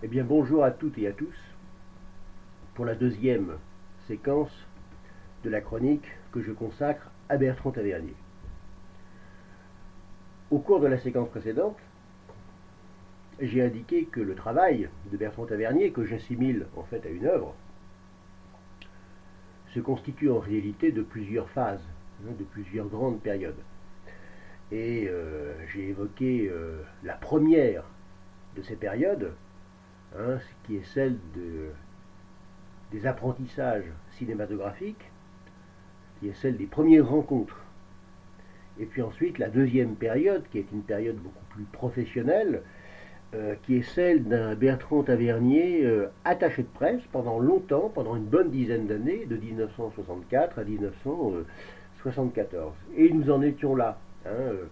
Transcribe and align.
Eh 0.00 0.06
bien 0.06 0.22
bonjour 0.22 0.62
à 0.62 0.70
toutes 0.70 0.96
et 0.98 1.08
à 1.08 1.12
tous 1.12 1.34
pour 2.74 2.84
la 2.84 2.94
deuxième 2.94 3.54
séquence 4.06 4.52
de 5.42 5.50
la 5.50 5.60
chronique 5.60 6.06
que 6.30 6.40
je 6.40 6.52
consacre 6.52 7.10
à 7.28 7.36
Bertrand 7.36 7.72
Tavernier. 7.72 8.14
Au 10.52 10.60
cours 10.60 10.78
de 10.78 10.86
la 10.86 10.98
séquence 10.98 11.28
précédente, 11.30 11.76
j'ai 13.40 13.60
indiqué 13.60 14.04
que 14.04 14.20
le 14.20 14.36
travail 14.36 14.88
de 15.10 15.16
Bertrand 15.16 15.46
Tavernier, 15.46 15.90
que 15.90 16.04
j'assimile 16.04 16.66
en 16.76 16.84
fait 16.84 17.04
à 17.04 17.08
une 17.08 17.26
œuvre, 17.26 17.56
se 19.74 19.80
constitue 19.80 20.30
en 20.30 20.38
réalité 20.38 20.92
de 20.92 21.02
plusieurs 21.02 21.50
phases, 21.50 21.82
hein, 22.22 22.30
de 22.38 22.44
plusieurs 22.44 22.86
grandes 22.86 23.20
périodes. 23.20 23.64
Et 24.70 25.08
euh, 25.08 25.54
j'ai 25.72 25.88
évoqué 25.88 26.48
euh, 26.48 26.84
la 27.02 27.14
première 27.14 27.82
de 28.54 28.62
ces 28.62 28.76
périodes, 28.76 29.32
Hein, 30.16 30.38
qui 30.64 30.76
est 30.76 30.86
celle 30.94 31.18
de, 31.34 31.70
des 32.92 33.06
apprentissages 33.06 33.84
cinématographiques, 34.12 35.10
qui 36.18 36.28
est 36.28 36.34
celle 36.34 36.56
des 36.56 36.66
premières 36.66 37.06
rencontres. 37.06 37.60
Et 38.80 38.86
puis 38.86 39.02
ensuite 39.02 39.38
la 39.38 39.50
deuxième 39.50 39.96
période, 39.96 40.44
qui 40.50 40.58
est 40.58 40.72
une 40.72 40.82
période 40.82 41.16
beaucoup 41.16 41.44
plus 41.50 41.64
professionnelle, 41.64 42.62
euh, 43.34 43.56
qui 43.64 43.76
est 43.76 43.82
celle 43.82 44.24
d'un 44.24 44.54
Bertrand 44.54 45.02
Tavernier 45.02 45.84
euh, 45.84 46.06
attaché 46.24 46.62
de 46.62 46.68
presse 46.68 47.02
pendant 47.12 47.38
longtemps, 47.38 47.92
pendant 47.94 48.16
une 48.16 48.24
bonne 48.24 48.50
dizaine 48.50 48.86
d'années, 48.86 49.26
de 49.26 49.36
1964 49.36 50.58
à 50.58 50.64
1974. 50.64 52.72
Et 52.96 53.12
nous 53.12 53.30
en 53.30 53.42
étions 53.42 53.76
là. 53.76 53.98
Hein, 54.24 54.30
euh, 54.30 54.64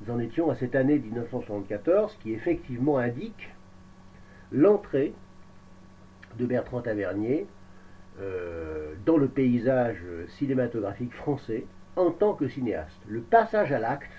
nous 0.00 0.14
en 0.14 0.20
étions 0.20 0.48
à 0.48 0.54
cette 0.54 0.76
année 0.76 1.00
1974 1.00 2.16
qui 2.22 2.32
effectivement 2.32 2.98
indique 2.98 3.48
l'entrée 4.52 5.12
de 6.38 6.46
Bertrand 6.46 6.82
Tavernier 6.82 7.46
euh, 8.20 8.94
dans 9.04 9.16
le 9.16 9.28
paysage 9.28 10.02
cinématographique 10.38 11.12
français 11.14 11.66
en 11.96 12.10
tant 12.10 12.34
que 12.34 12.48
cinéaste. 12.48 13.00
Le 13.08 13.20
passage 13.20 13.72
à 13.72 13.78
l'acte 13.78 14.10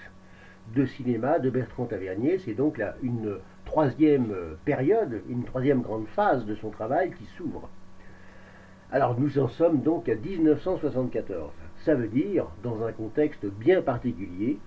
de 0.76 0.86
cinéma 0.86 1.40
de 1.40 1.50
Bertrand 1.50 1.86
Tavernier, 1.86 2.40
c'est 2.40 2.54
donc 2.54 2.78
là 2.78 2.96
une 3.02 3.38
troisième 3.66 4.34
période, 4.66 5.22
une 5.30 5.44
troisième 5.44 5.82
grande 5.82 6.08
phase 6.08 6.46
de 6.46 6.56
son 6.56 6.70
travail 6.70 7.12
qui 7.12 7.26
s'ouvre. 7.38 7.70
Alors 8.92 9.20
nous 9.20 9.38
en 9.38 9.50
sommes 9.50 9.82
donc 9.82 10.08
à 10.08 10.16
1974. 10.16 11.52
Ça 11.84 11.94
veut 11.94 12.08
dire 12.08 12.48
dans 12.64 12.84
un 12.86 12.92
contexte 12.94 13.46
bien 13.46 13.82
particulier 13.82 14.60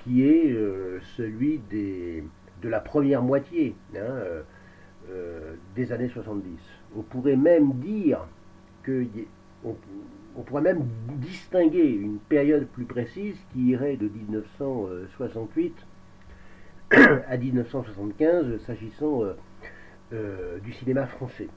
qui 0.00 0.26
est 0.26 0.50
euh, 0.50 1.00
celui 1.16 1.60
de 1.70 2.68
la 2.68 2.80
première 2.80 3.22
moitié. 3.22 3.76
Hein, 3.94 4.00
euh, 4.00 4.42
euh, 5.10 5.54
des 5.74 5.92
années 5.92 6.08
70. 6.08 6.58
On 6.96 7.02
pourrait 7.02 7.36
même 7.36 7.72
dire 7.74 8.26
que 8.82 9.04
on, 9.64 9.74
pourrait 10.42 10.62
même 10.62 10.84
distinguer 11.18 11.88
une 11.88 12.18
période 12.18 12.66
plus 12.66 12.84
précise 12.84 13.36
qui 13.52 13.66
irait 13.66 13.96
de 13.96 14.08
1968 14.08 15.74
à 17.28 17.36
1975 17.36 18.58
s'agissant 18.64 19.24
euh, 19.24 19.32
euh, 20.12 20.58
du 20.60 20.72
cinéma 20.72 21.06
français. 21.06 21.48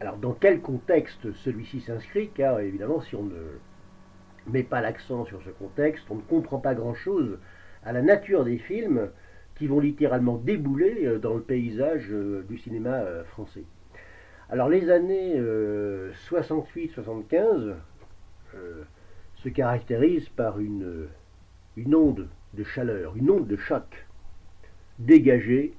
Alors 0.00 0.16
dans 0.16 0.32
quel 0.32 0.60
contexte 0.60 1.32
celui-ci 1.32 1.80
s'inscrit? 1.80 2.30
Car 2.34 2.60
évidemment 2.60 3.00
si 3.00 3.16
on 3.16 3.24
ne 3.24 3.42
met 4.48 4.64
pas 4.64 4.80
l'accent 4.80 5.24
sur 5.24 5.42
ce 5.42 5.50
contexte, 5.50 6.04
on 6.10 6.16
ne 6.16 6.22
comprend 6.22 6.58
pas 6.58 6.74
grand-chose 6.74 7.38
à 7.84 7.92
la 7.92 8.02
nature 8.02 8.44
des 8.44 8.58
films 8.58 9.08
vont 9.68 9.80
littéralement 9.80 10.36
débouler 10.36 11.06
euh, 11.06 11.18
dans 11.18 11.34
le 11.34 11.42
paysage 11.42 12.08
euh, 12.10 12.44
du 12.48 12.58
cinéma 12.58 12.94
euh, 12.94 13.24
français. 13.24 13.64
Alors 14.50 14.68
les 14.68 14.90
années 14.90 15.40
68-75 16.28 17.74
se 19.36 19.48
caractérisent 19.48 20.28
par 20.28 20.60
une, 20.60 21.06
une 21.78 21.94
onde 21.94 22.28
de 22.52 22.62
chaleur, 22.62 23.16
une 23.16 23.30
onde 23.30 23.46
de 23.46 23.56
choc 23.56 24.06
dégagée 24.98 25.72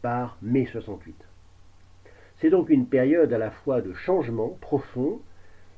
par 0.00 0.38
mai 0.40 0.64
68. 0.64 1.14
C'est 2.38 2.48
donc 2.48 2.70
une 2.70 2.86
période 2.86 3.34
à 3.34 3.38
la 3.38 3.50
fois 3.50 3.82
de 3.82 3.92
changement 3.92 4.56
profond 4.62 5.20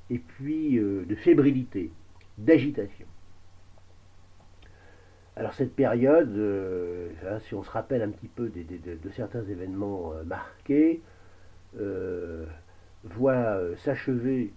et 0.08 0.20
puis 0.20 0.78
de 0.78 1.14
fébrilité, 1.16 1.90
d'agitation. 2.38 3.08
Alors 5.34 5.54
cette 5.54 5.74
période, 5.74 6.36
euh, 6.36 7.08
si 7.46 7.54
on 7.54 7.62
se 7.62 7.70
rappelle 7.70 8.02
un 8.02 8.10
petit 8.10 8.28
peu 8.28 8.50
de, 8.50 9.10
certains 9.16 9.42
événements 9.44 10.12
euh, 10.12 10.24
marqués, 10.24 11.00
euh, 11.80 12.44
voit 13.04 13.58
s'achever, 13.78 14.52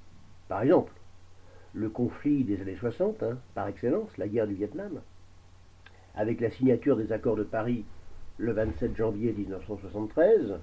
par 0.50 0.62
exemple, 0.64 0.92
le 1.74 1.90
conflit 1.90 2.44
des 2.44 2.62
années 2.62 2.76
60, 2.76 3.24
hein, 3.24 3.38
par 3.54 3.68
excellence, 3.68 4.18
la 4.18 4.28
guerre 4.28 4.48
du 4.48 4.54
Vietnam, 4.54 5.00
avec 6.14 6.42
la 6.42 6.50
signature 6.50 6.98
des 6.98 7.14
accords 7.14 7.38
de 7.38 7.44
Paris 7.44 7.86
le 8.38 8.52
27 8.52 8.98
janvier 8.98 9.32
1973. 9.32 10.60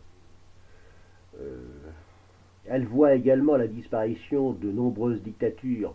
elle 2.67 2.85
voit 2.87 3.15
également 3.15 3.57
la 3.57 3.67
disparition 3.67 4.53
de 4.53 4.71
nombreuses 4.71 5.23
dictatures 5.23 5.95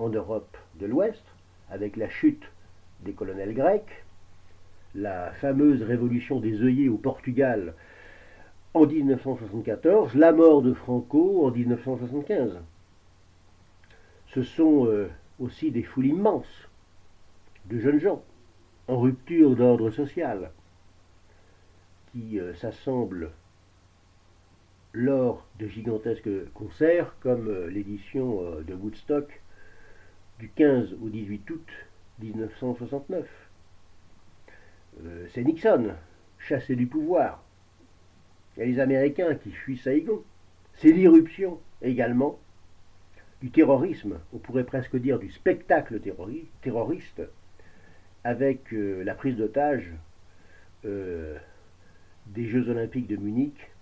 en 0.00 0.08
Europe 0.08 0.56
de 0.80 0.86
l'Ouest, 0.86 1.22
avec 1.70 1.96
la 1.96 2.08
chute 2.08 2.51
des 3.04 3.12
colonels 3.12 3.54
grecs, 3.54 4.04
la 4.94 5.32
fameuse 5.32 5.82
révolution 5.82 6.40
des 6.40 6.62
œillets 6.62 6.88
au 6.88 6.98
Portugal 6.98 7.74
en 8.74 8.86
1974, 8.86 10.14
la 10.14 10.32
mort 10.32 10.62
de 10.62 10.72
Franco 10.72 11.46
en 11.46 11.50
1975. 11.50 12.58
Ce 14.28 14.42
sont 14.42 14.86
euh, 14.86 15.08
aussi 15.38 15.70
des 15.70 15.82
foules 15.82 16.06
immenses 16.06 16.68
de 17.66 17.78
jeunes 17.78 18.00
gens 18.00 18.22
en 18.88 18.98
rupture 18.98 19.54
d'ordre 19.56 19.90
social 19.90 20.50
qui 22.12 22.40
euh, 22.40 22.54
s'assemblent 22.54 23.30
lors 24.94 25.46
de 25.58 25.66
gigantesques 25.66 26.52
concerts 26.54 27.14
comme 27.20 27.48
euh, 27.48 27.68
l'édition 27.68 28.42
de 28.66 28.74
Woodstock 28.74 29.40
du 30.38 30.48
15 30.48 30.94
au 31.02 31.08
18 31.08 31.50
août 31.50 31.68
1969. 32.20 33.26
Euh, 35.04 35.26
c'est 35.32 35.42
Nixon, 35.44 35.94
chassé 36.38 36.76
du 36.76 36.86
pouvoir. 36.86 37.42
Il 38.56 38.60
y 38.60 38.62
a 38.62 38.66
les 38.66 38.80
Américains 38.80 39.34
qui 39.34 39.50
fuient 39.50 39.78
Saïgon. 39.78 40.22
C'est 40.74 40.92
l'irruption 40.92 41.60
également 41.80 42.38
du 43.40 43.50
terrorisme, 43.50 44.20
on 44.32 44.38
pourrait 44.38 44.64
presque 44.64 44.96
dire 44.96 45.18
du 45.18 45.30
spectacle 45.30 46.00
terroriste, 46.62 47.22
avec 48.22 48.72
euh, 48.72 49.02
la 49.02 49.14
prise 49.14 49.36
d'otage 49.36 49.90
euh, 50.84 51.36
des 52.26 52.46
Jeux 52.46 52.68
olympiques 52.68 53.08
de 53.08 53.16
Munich 53.16 53.72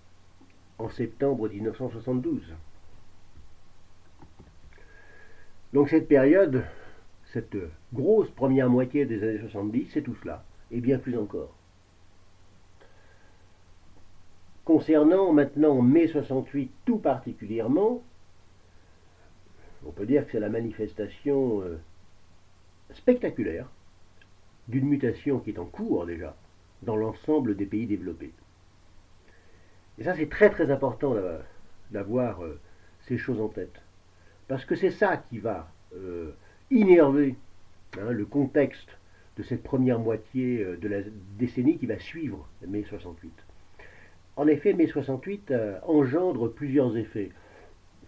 en 0.79 0.89
septembre 0.89 1.47
1972. 1.47 2.55
Donc 5.73 5.89
cette 5.89 6.07
période 6.07 6.63
cette 7.33 7.57
grosse 7.93 8.29
première 8.31 8.69
moitié 8.69 9.05
des 9.05 9.23
années 9.23 9.39
70, 9.39 9.89
c'est 9.93 10.01
tout 10.01 10.15
cela, 10.21 10.43
et 10.69 10.81
bien 10.81 10.97
plus 10.97 11.17
encore. 11.17 11.53
Concernant 14.65 15.33
maintenant 15.33 15.81
mai 15.81 16.07
68 16.07 16.71
tout 16.85 16.97
particulièrement, 16.97 18.03
on 19.85 19.91
peut 19.91 20.05
dire 20.05 20.25
que 20.25 20.33
c'est 20.33 20.39
la 20.39 20.49
manifestation 20.49 21.61
euh, 21.61 21.79
spectaculaire 22.93 23.67
d'une 24.67 24.87
mutation 24.87 25.39
qui 25.39 25.51
est 25.51 25.59
en 25.59 25.65
cours 25.65 26.05
déjà 26.05 26.35
dans 26.83 26.95
l'ensemble 26.95 27.55
des 27.55 27.65
pays 27.65 27.87
développés. 27.87 28.31
Et 29.97 30.03
ça 30.03 30.15
c'est 30.15 30.29
très 30.29 30.49
très 30.49 30.69
important 30.69 31.15
d'avoir 31.89 32.43
euh, 32.43 32.59
ces 33.07 33.17
choses 33.17 33.41
en 33.41 33.47
tête. 33.47 33.81
Parce 34.47 34.65
que 34.65 34.75
c'est 34.75 34.91
ça 34.91 35.17
qui 35.17 35.39
va 35.39 35.71
euh, 35.95 36.31
innerver 36.71 37.35
hein, 37.99 38.11
le 38.11 38.25
contexte 38.25 38.97
de 39.37 39.43
cette 39.43 39.63
première 39.63 39.99
moitié 39.99 40.63
euh, 40.63 40.77
de 40.77 40.87
la 40.87 41.01
décennie 41.37 41.77
qui 41.77 41.85
va 41.85 41.99
suivre 41.99 42.47
mai 42.67 42.83
68. 42.87 43.31
En 44.37 44.47
effet, 44.47 44.73
mai 44.73 44.87
68 44.87 45.51
euh, 45.51 45.77
engendre 45.85 46.51
plusieurs 46.51 46.97
effets 46.97 47.31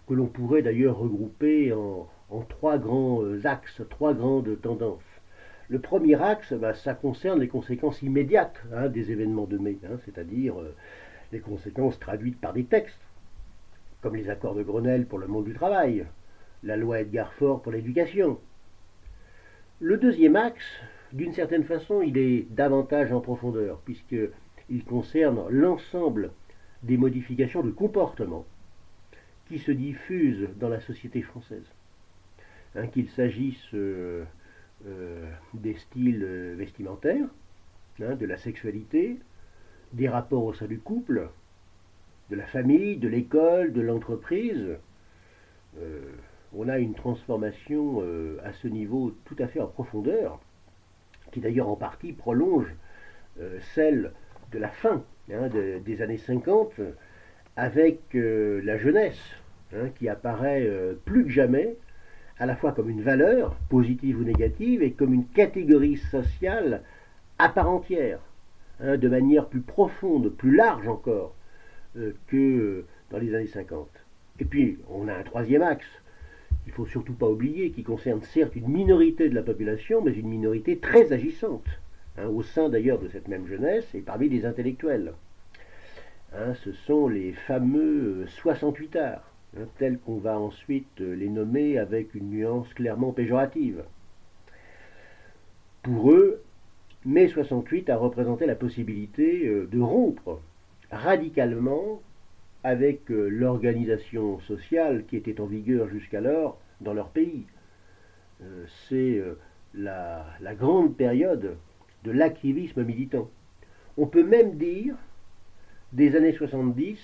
que 0.08 0.14
l'on 0.14 0.28
pourrait 0.28 0.62
d'ailleurs 0.62 0.98
regrouper 0.98 1.74
en, 1.74 2.08
trois 2.50 2.78
grands 2.78 3.22
euh, 3.24 3.46
axes, 3.46 3.82
trois 3.90 4.14
grandes 4.14 4.60
tendances. 4.62 5.02
Le 5.70 5.80
premier 5.80 6.22
axe, 6.22 6.54
bah, 6.54 6.74
ça 6.74 6.94
concerne 6.94 7.40
les 7.40 7.48
conséquences 7.48 8.02
immédiates 8.02 8.62
hein, 8.74 8.88
des 8.88 9.12
événements 9.12 9.46
de 9.46 9.58
mai, 9.58 9.78
hein, 9.86 9.98
c'est-à-dire 10.06 10.56
les 11.32 11.40
conséquences 11.40 12.00
traduites 12.00 12.40
par 12.40 12.54
des 12.54 12.66
textes, 12.66 13.00
comme 14.02 14.16
les 14.16 14.30
accords 14.30 14.56
de 14.56 14.64
Grenelle 14.64 15.06
pour 15.06 15.20
le 15.20 15.28
monde 15.28 15.46
du 15.46 15.54
travail, 15.54 16.06
la 16.64 16.76
loi 16.76 17.00
Edgar 17.02 17.34
Faure 17.34 17.62
pour 17.62 17.72
l'éducation, 17.72 18.40
le 19.84 19.98
deuxième 19.98 20.38
axe, 20.38 20.64
d'une 21.12 21.34
certaine 21.34 21.66
façon, 21.66 22.02
il 22.02 22.18
est 22.18 22.48
davantage 22.50 23.12
en 23.12 23.20
profondeur, 23.20 23.82
puisqu'il 23.84 24.86
concerne 24.86 25.44
l'ensemble 25.50 26.32
des 26.84 26.96
modifications 26.96 27.62
de 27.62 27.70
comportement 27.70 28.46
qui 29.50 29.60
se 29.60 29.72
diffusent 29.72 30.48
dans 30.56 30.70
la 30.70 30.80
société 30.80 31.22
française. 31.22 31.66
Hein, 32.76 32.88
qu'il 32.88 33.10
s'agisse 33.10 33.74
euh, 33.74 34.24
euh, 34.88 35.30
des 35.54 35.76
styles 35.76 36.26
vestimentaires, 36.56 37.28
hein, 38.02 38.16
de 38.16 38.26
la 38.26 38.38
sexualité, 38.38 39.20
des 39.92 40.08
rapports 40.08 40.46
au 40.46 40.54
sein 40.54 40.66
du 40.66 40.80
couple, 40.80 41.28
de 42.32 42.36
la 42.38 42.46
famille, 42.46 42.96
de 42.96 43.10
l'école, 43.10 43.74
de 43.74 43.82
l'entreprise. 43.82 44.78
Euh, 45.78 46.02
on 46.56 46.70
a 46.70 46.78
une 46.78 46.94
transformation 46.94 48.02
à 48.44 48.54
ce 48.54 48.68
niveau 48.68 49.16
tout 49.26 49.36
à 49.40 49.48
fait 49.48 49.60
en 49.60 49.68
profondeur, 49.68 50.40
qui 51.32 51.40
d'ailleurs 51.40 51.70
en 51.70 51.76
partie 51.76 52.14
prolonge 52.14 52.74
celle 53.74 54.12
de 54.52 54.60
la 54.60 54.70
fin 54.70 55.04
hein, 55.32 55.50
des 55.50 56.02
années 56.02 56.18
50, 56.18 56.74
avec 57.56 58.00
la 58.14 58.78
jeunesse, 58.78 59.20
qui 59.98 60.08
apparaît 60.08 60.70
plus 61.06 61.26
que 61.26 61.32
jamais 61.32 61.76
à 62.40 62.46
la 62.46 62.56
fois 62.56 62.72
comme 62.72 62.90
une 62.90 63.02
valeur, 63.02 63.56
positive 63.70 64.20
ou 64.20 64.24
négative, 64.24 64.82
et 64.82 64.92
comme 64.92 65.14
une 65.14 65.28
catégorie 65.28 65.98
sociale 65.98 66.82
à 67.40 67.50
part 67.50 67.70
entière, 67.70 68.20
hein, 68.80 68.98
de 68.98 69.08
manière 69.08 69.48
plus 69.48 69.62
profonde, 69.62 70.30
plus 70.30 70.56
large 70.56 70.88
encore 70.88 71.36
euh, 71.98 72.14
que 72.28 72.86
dans 73.12 73.18
les 73.18 73.36
années 73.36 73.48
50. 73.48 73.88
Et 74.40 74.46
puis, 74.46 74.80
on 74.90 75.08
a 75.08 75.14
un 75.14 75.24
troisième 75.24 75.62
axe, 75.62 75.88
il 76.66 76.70
ne 76.70 76.76
faut 76.76 76.86
surtout 76.86 77.14
pas 77.14 77.30
oublier, 77.30 77.72
qui 77.72 77.84
concerne 77.84 78.22
certes 78.22 78.56
une 78.56 78.70
minorité 78.70 79.30
de 79.30 79.36
la 79.36 79.44
population, 79.44 80.02
mais 80.02 80.14
une 80.14 80.30
minorité 80.30 80.78
très 80.78 81.12
agissante, 81.12 81.68
hein, 82.18 82.28
au 82.28 82.42
sein 82.44 82.70
d'ailleurs 82.70 83.00
de 83.00 83.10
cette 83.10 83.28
même 83.28 83.48
jeunesse 83.48 83.94
et 83.94 84.02
parmi 84.02 84.30
les 84.30 84.46
intellectuels. 84.46 85.14
Hein, 86.36 86.54
ce 86.64 86.72
sont 86.72 87.08
les 87.08 87.34
fameux 87.34 88.26
68 88.28 88.96
arts 88.96 89.34
Hein, 89.56 89.66
tels 89.78 90.00
qu'on 90.00 90.18
va 90.18 90.40
ensuite 90.40 91.00
les 91.00 91.30
nommer 91.30 91.78
avec 91.78 92.16
une 92.16 92.32
nuance 92.32 92.74
clairement 92.74 93.12
péjorative. 93.12 93.84
Pour 95.84 96.12
eux, 96.12 96.42
mai 97.06 97.28
68 97.28 97.90
a 97.90 97.98
représenté 97.98 98.48
la 98.48 98.56
possibilité 98.56 99.46
euh, 99.46 99.68
de 99.72 99.80
rompre 99.80 100.40
radicalement 100.92 102.02
avec 102.64 103.12
euh, 103.12 103.28
l'organisation 103.30 104.40
sociale 104.42 105.06
qui 105.06 105.18
était 105.18 105.42
en 105.42 105.46
vigueur 105.46 105.90
jusqu'alors 105.90 106.60
dans 106.82 106.94
leur 106.94 107.10
pays. 107.10 107.46
Euh, 108.42 108.66
c'est 108.88 109.22
la, 109.74 110.26
la 110.42 110.56
grande 110.56 110.96
période 110.96 111.58
de 112.04 112.12
l'activisme 112.12 112.84
militant. 112.84 113.30
On 113.98 114.08
peut 114.08 114.24
même 114.24 114.58
dire 114.58 114.96
des 115.94 116.16
années 116.16 116.34
70 116.34 117.00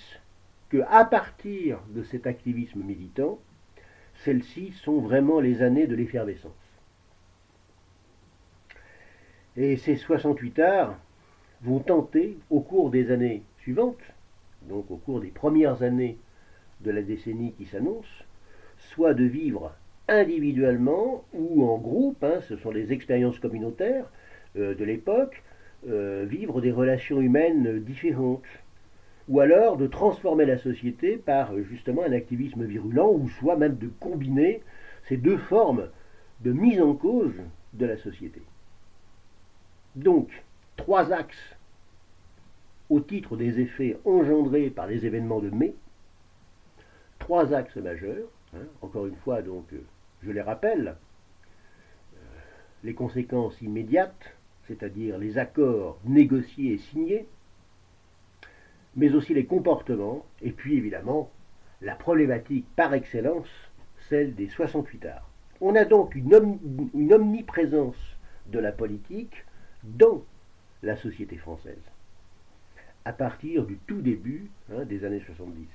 qu'à 0.70 1.04
partir 1.04 1.80
de 1.90 2.02
cet 2.02 2.26
activisme 2.26 2.80
militant, 2.80 3.38
celles-ci 4.24 4.72
sont 4.72 5.00
vraiment 5.00 5.40
les 5.40 5.62
années 5.62 5.86
de 5.86 5.94
l'effervescence. 5.94 6.52
Et 9.56 9.76
ces 9.76 9.96
68 9.96 10.58
arts 10.60 10.98
vont 11.62 11.80
tenter, 11.80 12.38
au 12.50 12.60
cours 12.60 12.90
des 12.90 13.10
années 13.10 13.42
suivantes, 13.60 13.98
donc 14.68 14.90
au 14.90 14.96
cours 14.96 15.20
des 15.20 15.28
premières 15.28 15.82
années 15.82 16.18
de 16.80 16.90
la 16.90 17.02
décennie 17.02 17.52
qui 17.52 17.66
s'annonce, 17.66 18.24
soit 18.78 19.14
de 19.14 19.24
vivre 19.24 19.72
individuellement 20.08 21.24
ou 21.32 21.64
en 21.68 21.78
groupe, 21.78 22.22
hein, 22.24 22.40
ce 22.48 22.56
sont 22.56 22.70
les 22.70 22.92
expériences 22.92 23.38
communautaires 23.38 24.06
euh, 24.56 24.74
de 24.74 24.84
l'époque, 24.84 25.42
euh, 25.88 26.26
vivre 26.28 26.60
des 26.60 26.72
relations 26.72 27.20
humaines 27.20 27.80
différentes, 27.80 28.44
ou 29.28 29.40
alors 29.40 29.76
de 29.76 29.86
transformer 29.86 30.44
la 30.44 30.58
société 30.58 31.16
par 31.16 31.56
justement 31.62 32.02
un 32.02 32.12
activisme 32.12 32.64
virulent, 32.64 33.12
ou 33.12 33.28
soit 33.28 33.56
même 33.56 33.76
de 33.76 33.88
combiner 34.00 34.62
ces 35.08 35.16
deux 35.16 35.38
formes 35.38 35.88
de 36.40 36.52
mise 36.52 36.80
en 36.80 36.94
cause 36.94 37.34
de 37.74 37.86
la 37.86 37.96
société. 37.96 38.42
Donc, 39.94 40.30
trois 40.76 41.12
axes 41.12 41.56
au 42.90 43.00
titre 43.00 43.36
des 43.36 43.60
effets 43.60 43.96
engendrés 44.04 44.68
par 44.68 44.86
les 44.86 45.06
événements 45.06 45.40
de 45.40 45.50
mai, 45.50 45.74
trois 47.18 47.54
axes 47.54 47.76
majeurs, 47.76 48.28
hein, 48.54 48.66
encore 48.82 49.06
une 49.06 49.16
fois, 49.16 49.42
donc, 49.42 49.72
euh, 49.72 49.82
je 50.22 50.30
les 50.30 50.42
rappelle, 50.42 50.96
euh, 52.14 52.18
les 52.82 52.94
conséquences 52.94 53.60
immédiates, 53.62 54.34
c'est-à-dire 54.66 55.18
les 55.18 55.38
accords 55.38 55.98
négociés 56.04 56.74
et 56.74 56.78
signés, 56.78 57.26
mais 58.96 59.14
aussi 59.14 59.34
les 59.34 59.46
comportements, 59.46 60.26
et 60.42 60.50
puis 60.50 60.76
évidemment 60.76 61.30
la 61.80 61.94
problématique 61.94 62.66
par 62.76 62.92
excellence, 62.92 63.48
celle 64.08 64.34
des 64.34 64.48
68 64.48 65.06
arts. 65.06 65.28
On 65.60 65.74
a 65.74 65.84
donc 65.84 66.14
une, 66.14 66.34
omniprésence 67.12 68.16
de 68.46 68.58
la 68.58 68.72
politique 68.72 69.44
dans 69.84 70.22
la 70.82 70.96
société 70.96 71.36
française, 71.36 71.82
à 73.04 73.12
partir 73.12 73.64
du 73.64 73.76
tout 73.86 74.00
début 74.00 74.50
hein, 74.72 74.84
des 74.84 75.04
années 75.04 75.22
70. 75.24 75.66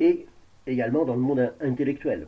Et 0.00 0.26
également 0.66 1.04
dans 1.04 1.14
le 1.14 1.20
monde 1.20 1.52
intellectuel, 1.60 2.26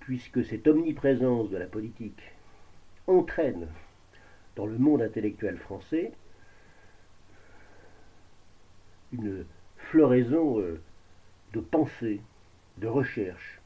puisque 0.00 0.44
cette 0.44 0.66
omniprésence 0.66 1.50
de 1.50 1.56
la 1.56 1.66
politique 1.66 2.22
entraîne 3.06 3.68
dans 4.56 4.66
le 4.66 4.78
monde 4.78 5.02
intellectuel 5.02 5.56
français 5.58 6.12
une 9.12 9.44
floraison 9.76 10.60
euh, 10.60 10.80
de 11.52 11.60
pensées, 11.60 12.20
de 12.76 12.86
recherches, 12.86 13.60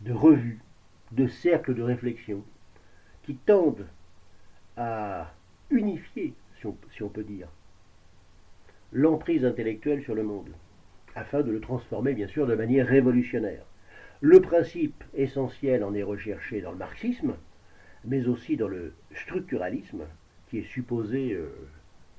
de 0.00 0.12
revues, 0.12 0.60
de 1.12 1.26
cercles 1.26 1.74
de 1.74 1.82
réflexion 1.82 2.44
qui 3.22 3.36
tendent 3.36 3.86
à 4.76 5.32
unifier, 5.72 6.34
si 6.60 7.02
on, 7.02 7.08
peut 7.08 7.24
dire, 7.24 7.48
l'emprise 8.92 9.44
intellectuelle 9.44 10.02
sur 10.02 10.14
le 10.14 10.22
monde, 10.22 10.50
afin 11.14 11.42
de 11.42 11.50
le 11.50 11.60
transformer 11.60 12.14
bien 12.14 12.28
sûr 12.28 12.46
de 12.46 12.54
manière 12.54 12.86
révolutionnaire. 12.86 13.64
Le 14.20 14.40
principe 14.40 15.02
essentiel 15.14 15.82
en 15.82 15.94
est 15.94 16.02
recherché 16.02 16.60
dans 16.60 16.70
le 16.70 16.78
marxisme, 16.78 17.34
mais 18.04 18.26
aussi 18.28 18.56
dans 18.56 18.68
le 18.68 18.92
structuralisme, 19.14 20.04
qui 20.48 20.58
est 20.58 20.72
supposé 20.72 21.32
euh, 21.32 21.48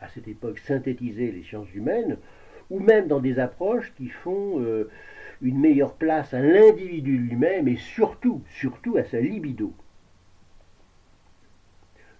à 0.01 0.09
cette 0.09 0.27
époque 0.27 0.59
synthétiser 0.59 1.31
les 1.31 1.43
sciences 1.43 1.73
humaines, 1.73 2.17
ou 2.69 2.79
même 2.79 3.07
dans 3.07 3.19
des 3.19 3.39
approches 3.39 3.93
qui 3.95 4.09
font 4.09 4.59
euh, 4.59 4.89
une 5.41 5.59
meilleure 5.59 5.95
place 5.95 6.33
à 6.33 6.41
l'individu 6.41 7.17
lui-même 7.17 7.67
et 7.67 7.77
surtout, 7.77 8.41
surtout 8.49 8.97
à 8.97 9.03
sa 9.03 9.19
libido. 9.19 9.73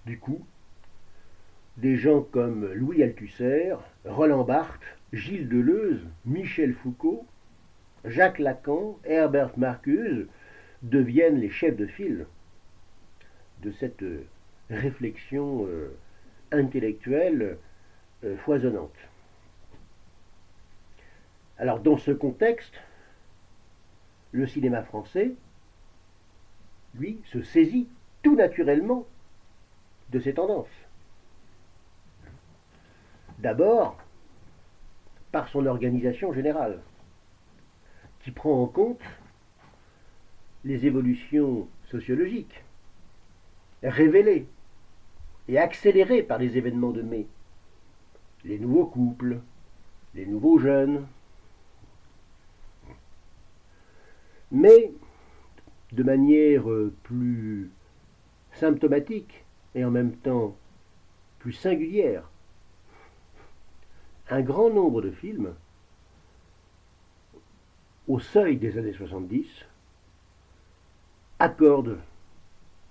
Du 0.06 0.20
coup, 0.20 0.46
des 1.78 1.98
gens 1.98 2.22
comme 2.22 2.72
Louis 2.74 3.04
Althusser, 3.04 3.76
Roland 4.06 4.44
Barthes, 4.44 4.82
Gilles 5.12 5.50
Deleuze, 5.50 6.06
Michel 6.26 6.74
Foucault, 6.74 7.26
Jacques 8.06 8.40
Lacan, 8.40 9.00
Herbert 9.06 9.58
Marcuse 9.58 10.28
deviennent 10.82 11.40
les 11.40 11.50
chefs 11.50 11.78
de 11.78 11.88
file 11.88 12.26
de 13.62 13.72
cette 13.72 14.04
réflexion 14.70 15.66
euh, 15.68 15.96
intellectuelle 16.52 17.58
euh, 18.24 18.38
foisonnante. 18.38 18.96
Alors 21.58 21.80
dans 21.80 21.98
ce 21.98 22.12
contexte, 22.12 22.74
le 24.32 24.48
cinéma 24.48 24.84
français, 24.84 25.32
lui, 26.96 27.22
se 27.26 27.42
saisit 27.42 27.88
tout 28.22 28.36
naturellement 28.36 29.06
de 30.12 30.20
ces 30.20 30.34
tendances. 30.34 30.68
D'abord, 33.44 33.98
par 35.32 35.50
son 35.50 35.66
organisation 35.66 36.32
générale, 36.32 36.80
qui 38.24 38.32
prend 38.32 38.64
en 38.64 38.68
compte 38.68 39.04
les 40.64 40.86
évolutions 40.86 41.68
sociologiques 41.92 42.64
révélées 43.84 44.48
et 45.50 45.58
accélérées 45.58 46.24
par 46.24 46.38
les 46.40 46.58
événements 46.58 46.92
de 46.92 47.02
mai 47.02 47.28
les 48.46 48.60
nouveaux 48.60 48.86
couples, 48.86 49.40
les 50.16 50.26
nouveaux 50.26 50.60
jeunes. 50.60 51.06
Mais 54.52 54.92
de 55.92 56.04
manière 56.04 56.70
euh, 56.70 56.94
plus 57.04 57.72
symptomatique 58.54 59.46
et 59.76 59.84
en 59.84 59.92
même 59.92 60.16
temps 60.16 60.56
plus 61.40 61.54
singulière, 61.54 62.30
un 64.30 64.42
grand 64.42 64.70
nombre 64.70 65.02
de 65.02 65.12
films, 65.12 65.54
au 68.08 68.20
seuil 68.20 68.58
des 68.58 68.78
années 68.78 68.94
70, 68.94 69.48
accordent 71.40 72.00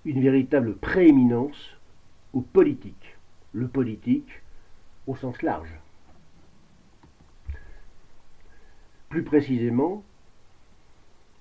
une 0.05 0.21
véritable 0.23 0.77
prééminence 0.77 1.77
au 2.33 2.41
politique. 2.41 3.17
Le 3.53 3.69
politique 3.69 4.43
au 5.07 5.15
sens 5.17 5.43
large. 5.43 5.73
Plus 9.09 9.23
précisément, 9.23 10.03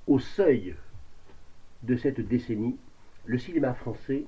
au 0.07 0.19
seuil 0.19 0.75
de 1.83 1.95
cette 1.95 2.19
décennie, 2.19 2.77
le 3.25 3.37
cinéma 3.37 3.73
français 3.73 4.25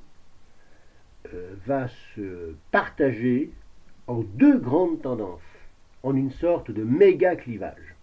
euh, 1.34 1.56
va 1.66 1.88
se 2.16 2.56
partager 2.72 3.52
en 4.08 4.22
deux 4.22 4.58
grandes 4.60 5.02
tendances, 5.02 5.42
en 6.04 6.16
une 6.16 6.32
sorte 6.32 6.70
de 6.70 6.84
méga 6.84 7.36
clivage. 7.36 7.96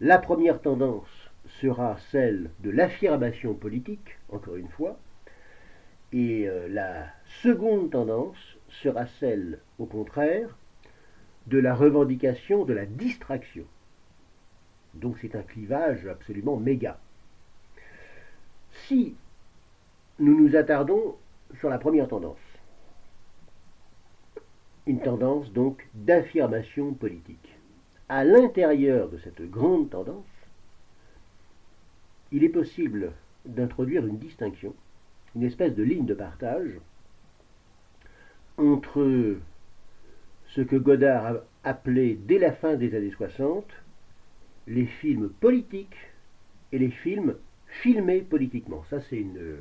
La 0.00 0.18
première 0.18 0.60
tendance 0.60 1.08
sera 1.60 1.96
celle 2.10 2.50
de 2.60 2.70
l'affirmation 2.70 3.54
politique, 3.54 4.18
encore 4.30 4.56
une 4.56 4.68
fois, 4.68 4.98
et 6.12 6.48
euh, 6.48 6.68
la 6.68 7.06
seconde 7.42 7.90
tendance 7.90 8.58
sera 8.68 9.06
celle, 9.18 9.58
au 9.78 9.86
contraire, 9.86 10.56
de 11.46 11.58
la 11.58 11.74
revendication 11.74 12.64
de 12.64 12.74
la 12.74 12.86
distraction. 12.86 13.64
Donc 14.94 15.16
c'est 15.20 15.34
un 15.34 15.42
clivage 15.42 16.06
absolument 16.06 16.56
méga. 16.56 16.98
Si 18.86 19.14
nous 20.18 20.38
nous 20.38 20.56
attardons 20.56 21.16
sur 21.58 21.70
la 21.70 21.78
première 21.78 22.08
tendance, 22.08 22.38
une 24.86 25.00
tendance 25.00 25.52
donc 25.52 25.86
d'affirmation 25.94 26.94
politique. 26.94 27.56
À 28.08 28.24
l'intérieur 28.24 29.08
de 29.08 29.18
cette 29.18 29.42
grande 29.50 29.90
tendance, 29.90 30.24
il 32.32 32.44
est 32.44 32.48
possible 32.48 33.12
d'introduire 33.44 34.06
une 34.06 34.18
distinction, 34.18 34.74
une 35.36 35.44
espèce 35.44 35.74
de 35.74 35.82
ligne 35.82 36.06
de 36.06 36.14
partage 36.14 36.72
entre 38.56 39.36
ce 40.48 40.60
que 40.60 40.76
Godard 40.76 41.26
a 41.26 41.34
appelé 41.64 42.18
dès 42.26 42.38
la 42.38 42.52
fin 42.52 42.74
des 42.74 42.94
années 42.94 43.12
60 43.12 43.64
les 44.66 44.86
films 44.86 45.30
politiques 45.40 45.96
et 46.72 46.78
les 46.78 46.90
films 46.90 47.34
filmés 47.66 48.20
politiquement. 48.20 48.84
Ça, 48.90 49.00
c'est 49.00 49.16
une 49.16 49.56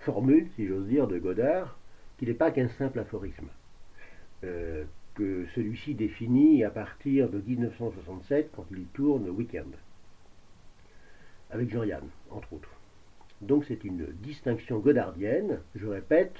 formule, 0.00 0.48
si 0.56 0.66
j'ose 0.66 0.86
dire, 0.86 1.06
de 1.06 1.18
Godard, 1.18 1.78
qui 2.18 2.26
n'est 2.26 2.34
pas 2.34 2.50
qu'un 2.50 2.68
simple 2.68 2.98
aphorisme, 2.98 3.48
euh, 4.44 4.84
que 5.14 5.46
celui-ci 5.54 5.94
définit 5.94 6.64
à 6.64 6.70
partir 6.70 7.28
de 7.28 7.40
1967, 7.46 8.50
quand 8.54 8.66
il 8.70 8.84
tourne 8.86 9.28
Weekend, 9.28 9.74
avec 11.50 11.70
Jean-Yann, 11.70 12.04
entre 12.30 12.52
autres. 12.54 12.70
Donc 13.42 13.64
c'est 13.66 13.84
une 13.84 14.06
distinction 14.22 14.78
godardienne, 14.78 15.60
je 15.74 15.86
répète, 15.86 16.34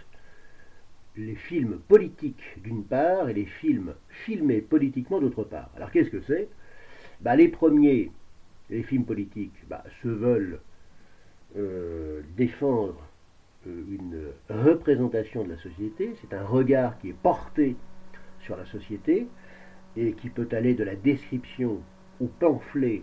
les 1.17 1.35
films 1.35 1.79
politiques 1.89 2.43
d'une 2.63 2.85
part 2.85 3.29
et 3.29 3.35
les 3.35 3.45
films 3.45 3.95
filmés 4.09 4.63
politiquement 4.63 5.21
d'autre 5.21 5.45
part. 5.45 5.71
Alors 5.77 5.91
qu'est-ce 5.91 6.11
que 6.11 6.23
c'est? 6.23 6.49
Bah, 7.21 7.37
Les 7.37 7.49
premiers, 7.49 8.11
les 8.71 8.83
films 8.83 9.05
politiques, 9.05 9.53
bah, 9.69 9.85
se 10.03 10.09
veulent 10.09 10.61
euh, 11.57 12.23
défendre 12.37 12.97
euh, 13.67 13.83
une 13.91 14.23
représentation 14.49 15.45
de 15.45 15.51
la 15.51 15.59
société, 15.59 16.15
c'est 16.21 16.35
un 16.35 16.45
regard 16.45 16.99
qui 16.99 17.11
est 17.11 17.17
porté 17.23 17.77
sur 18.43 18.57
la 18.57 18.65
société 18.67 19.27
et 19.97 20.13
qui 20.13 20.31
peut 20.31 20.49
aller 20.53 20.75
de 20.75 20.85
la 20.85 20.97
description 20.97 21.79
au 22.21 22.27
pamphlet 22.27 23.03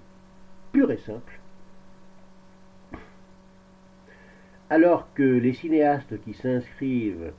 pur 0.72 0.92
et 0.92 0.98
simple, 0.98 1.40
alors 4.70 5.08
que 5.14 5.24
les 5.24 5.54
cinéastes 5.54 6.22
qui 6.24 6.34
s'inscrivent 6.34 7.32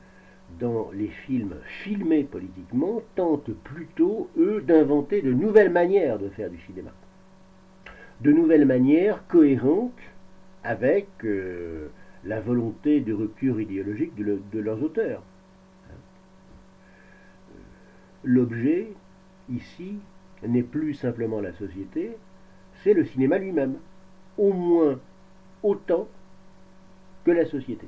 dans 0.58 0.90
les 0.92 1.08
films 1.08 1.56
filmés 1.84 2.24
politiquement 2.24 3.02
tentent 3.14 3.52
plutôt, 3.52 4.28
eux, 4.36 4.62
d'inventer 4.66 5.22
de 5.22 5.32
nouvelles 5.32 5.70
manières 5.70 6.18
de 6.18 6.28
faire 6.28 6.50
du 6.50 6.58
cinéma. 6.62 6.90
De 8.20 8.32
nouvelles 8.32 8.66
manières 8.66 9.24
cohérentes 9.28 9.92
avec 10.64 11.06
euh, 11.24 11.88
la 12.24 12.40
volonté 12.40 13.00
de 13.00 13.12
rupture 13.12 13.60
idéologique 13.60 14.14
de, 14.16 14.58
leurs 14.58 14.82
auteurs. 14.82 15.22
L'objet, 18.24 18.92
ici, 19.48 19.98
n'est 20.46 20.62
plus 20.62 20.94
simplement 20.94 21.40
la 21.40 21.52
société, 21.52 22.16
c'est 22.82 22.94
le 22.94 23.04
cinéma 23.04 23.38
lui-même, 23.38 23.76
au 24.38 24.52
moins 24.52 24.98
autant 25.62 26.08
que 27.24 27.30
la 27.30 27.44
société. 27.44 27.86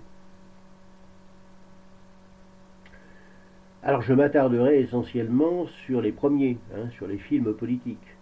Alors 3.82 4.02
je 4.02 4.12
m'attarderai 4.12 4.80
essentiellement 4.80 5.66
sur 5.86 6.00
les 6.00 6.12
premiers, 6.12 6.58
hein, 6.74 6.88
sur 6.90 7.06
les 7.08 7.18
films 7.18 7.52
politiques, 7.54 8.16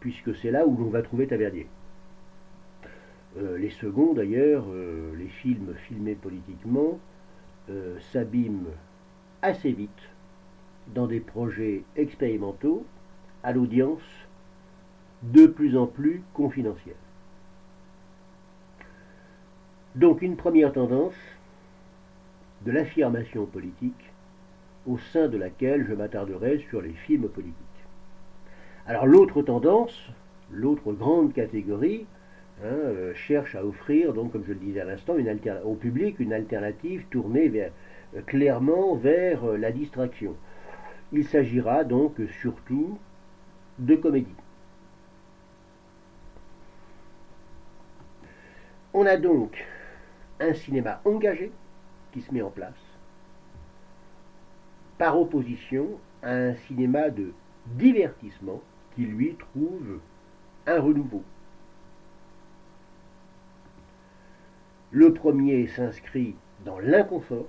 puisque 0.00 0.34
c'est 0.36 0.50
là 0.50 0.66
où 0.66 0.76
l'on 0.76 0.88
va 0.88 1.02
trouver 1.02 1.26
Tavernier. 1.26 1.66
Euh, 3.38 3.58
les 3.58 3.70
seconds, 3.70 4.14
d'ailleurs, 4.14 4.64
euh, 4.70 5.14
les 5.16 5.28
films 5.28 5.74
filmés 5.88 6.14
politiquement, 6.14 6.98
euh, 7.70 7.98
s'abîment 8.12 8.70
assez 9.42 9.72
vite 9.72 9.90
dans 10.88 11.06
des 11.06 11.20
projets 11.20 11.82
expérimentaux 11.96 12.84
à 13.42 13.52
l'audience 13.52 14.02
de 15.22 15.46
plus 15.46 15.76
en 15.76 15.86
plus 15.86 16.22
confidentielle. 16.34 16.96
Donc 19.94 20.22
une 20.22 20.36
première 20.36 20.72
tendance 20.72 21.14
de 22.64 22.72
l'affirmation 22.72 23.46
politique 23.46 24.10
au 24.86 24.98
sein 24.98 25.28
de 25.28 25.36
laquelle 25.36 25.86
je 25.88 25.94
m'attarderai 25.94 26.64
sur 26.70 26.80
les 26.80 26.92
films 26.92 27.28
politiques. 27.28 27.56
Alors 28.86 29.06
l'autre 29.06 29.42
tendance, 29.42 30.10
l'autre 30.50 30.92
grande 30.92 31.32
catégorie, 31.32 32.06
Hein, 32.64 32.66
euh, 32.66 33.14
cherche 33.14 33.56
à 33.56 33.64
offrir, 33.64 34.12
donc, 34.12 34.32
comme 34.32 34.44
je 34.46 34.52
le 34.52 34.58
disais 34.58 34.80
à 34.80 34.84
l'instant, 34.84 35.14
au 35.64 35.74
public 35.74 36.20
une 36.20 36.32
alternative 36.32 37.04
tournée 37.10 37.50
euh, 37.56 38.20
clairement 38.26 38.94
vers 38.94 39.44
euh, 39.44 39.56
la 39.56 39.72
distraction. 39.72 40.36
Il 41.12 41.26
s'agira 41.26 41.84
donc 41.84 42.14
surtout 42.40 42.98
de 43.78 43.96
comédie. 43.96 44.34
On 48.94 49.06
a 49.06 49.16
donc 49.16 49.64
un 50.40 50.54
cinéma 50.54 51.00
engagé 51.04 51.52
qui 52.12 52.20
se 52.20 52.32
met 52.32 52.42
en 52.42 52.50
place, 52.50 52.74
par 54.98 55.18
opposition 55.18 55.98
à 56.22 56.30
un 56.30 56.54
cinéma 56.54 57.10
de 57.10 57.32
divertissement 57.66 58.62
qui 58.94 59.02
lui 59.02 59.36
trouve 59.36 60.00
un 60.66 60.80
renouveau. 60.80 61.22
Le 64.90 65.12
premier 65.14 65.66
s'inscrit 65.68 66.36
dans 66.64 66.78
l'inconfort, 66.78 67.48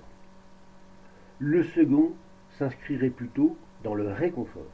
le 1.40 1.64
second 1.64 2.14
s'inscrirait 2.64 3.10
plutôt 3.10 3.58
dans 3.84 3.96
le 3.96 4.12
réconfort. 4.12 4.72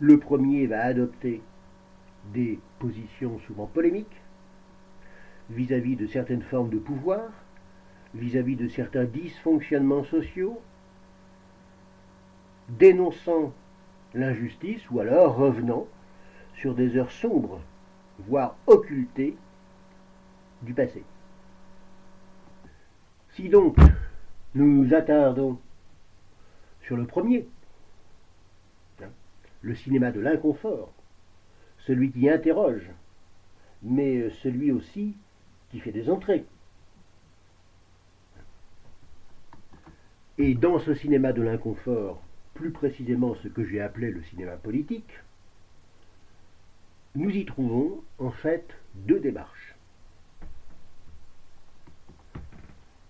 Le 0.00 0.18
premier 0.18 0.66
va 0.66 0.82
adopter 0.82 1.42
des 2.32 2.58
positions 2.78 3.38
souvent 3.46 3.66
polémiques 3.66 4.20
vis-à-vis 5.50 5.96
de 5.96 6.06
certaines 6.06 6.42
formes 6.42 6.70
de 6.70 6.78
pouvoir, 6.78 7.30
vis-à-vis 8.14 8.54
-vis 8.54 8.64
de 8.64 8.68
certains 8.68 9.04
dysfonctionnements 9.04 10.04
sociaux, 10.04 10.60
dénonçant 12.68 13.52
l'injustice 14.14 14.90
ou 14.90 15.00
alors 15.00 15.36
revenant 15.36 15.86
sur 16.54 16.74
des 16.74 16.96
heures 16.96 17.12
sombres, 17.12 17.60
voire 18.26 18.56
occultées 18.66 19.36
du 20.62 20.74
passé. 20.74 21.04
Si 23.34 23.48
donc 23.48 23.76
nous 24.54 24.84
nous 24.84 24.94
attardons 24.94 25.58
sur 26.82 26.96
le 26.96 27.06
premier, 27.06 27.46
hein, 29.02 29.08
le 29.62 29.74
cinéma 29.74 30.10
de 30.10 30.20
l'inconfort, 30.20 30.92
celui 31.86 32.10
qui 32.10 32.28
interroge, 32.28 32.90
mais 33.82 34.30
celui 34.42 34.72
aussi 34.72 35.14
qui 35.70 35.80
fait 35.80 35.92
des 35.92 36.08
entrées. 36.08 36.44
Et 40.38 40.54
dans 40.54 40.78
ce 40.78 40.94
cinéma 40.94 41.32
de 41.32 41.42
l'inconfort, 41.42 42.22
plus 42.54 42.70
précisément 42.70 43.34
ce 43.36 43.48
que 43.48 43.64
j'ai 43.64 43.80
appelé 43.80 44.10
le 44.10 44.22
cinéma 44.22 44.56
politique, 44.56 45.12
nous 47.14 47.30
y 47.30 47.44
trouvons 47.44 48.02
en 48.18 48.30
fait 48.30 48.68
deux 48.94 49.20
démarches. 49.20 49.57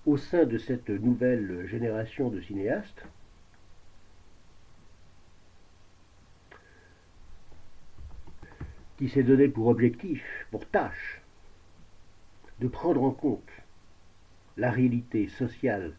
Au 0.08 0.16
sein 0.16 0.46
de 0.46 0.56
cette 0.56 0.88
nouvelle 0.88 1.66
génération 1.68 2.30
de 2.30 2.40
cinéastes, 2.40 3.04
qui 8.96 9.10
s'est 9.10 9.22
donné 9.22 9.48
pour 9.48 9.66
objectif, 9.66 10.24
pour 10.50 10.66
tâche, 10.66 11.20
de 12.60 12.68
prendre 12.68 13.02
en 13.02 13.10
compte 13.10 13.50
la 14.56 14.70
réalité 14.70 15.28
sociale 15.28 15.94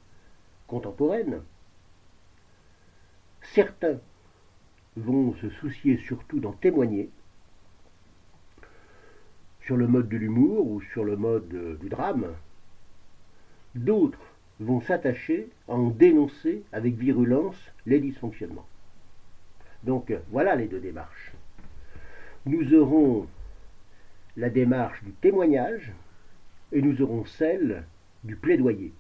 contemporaine 0.66 1.44
Certains 3.54 4.00
vont 4.96 5.34
se 5.36 5.50
soucier 5.50 5.98
surtout 5.98 6.40
d'en 6.40 6.54
témoigner 6.54 7.10
sur 9.62 9.78
le 9.78 9.88
mode 9.88 10.10
de 10.10 10.18
l'humour 10.18 10.68
ou 10.68 10.82
sur 10.82 11.04
le 11.04 11.16
mode 11.16 11.78
du 11.80 11.90
drame. 11.90 12.34
D'autres 13.76 14.20
vont 14.60 14.82
s'attacher 14.82 15.50
à 15.68 15.74
en 15.74 15.90
dénoncer 15.90 16.64
avec 16.72 16.96
virulence 16.96 17.72
les 17.86 18.00
dysfonctionnements. 18.00 18.68
Donc 19.84 20.12
euh, 20.12 20.20
voilà 20.32 20.56
les 20.56 20.68
deux 20.68 20.80
démarches. 20.80 21.32
Nous 22.46 22.74
aurons 22.74 23.28
la 24.38 24.50
démarche 24.50 25.04
du 25.04 25.12
témoignage 25.12 25.94
et 26.72 26.82
nous 26.82 27.02
aurons 27.02 27.26
celle 27.26 27.84
du 28.24 28.36
plaidoyer. 28.36 28.94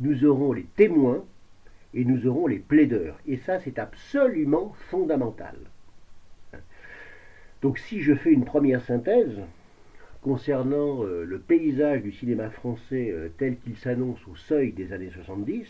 Nous 0.00 0.24
aurons 0.24 0.52
les 0.52 0.66
témoins 0.76 1.24
et 1.94 2.04
nous 2.04 2.26
aurons 2.26 2.46
les 2.46 2.58
plaideurs. 2.58 3.18
Et 3.26 3.36
ça, 3.36 3.60
c'est 3.60 3.78
absolument 3.78 4.74
fondamental. 4.90 5.56
Donc 7.62 7.78
si 7.78 8.02
je 8.02 8.14
fais 8.14 8.32
une 8.32 8.44
première 8.44 8.82
synthèse 8.82 9.40
concernant 10.24 11.04
euh, 11.04 11.22
le 11.24 11.38
paysage 11.38 12.02
du 12.02 12.10
cinéma 12.10 12.48
français 12.48 13.10
euh, 13.10 13.28
tel 13.36 13.58
qu'il 13.58 13.76
s'annonce 13.76 14.26
au 14.26 14.34
seuil 14.34 14.72
des 14.72 14.94
années 14.94 15.10
70, 15.10 15.68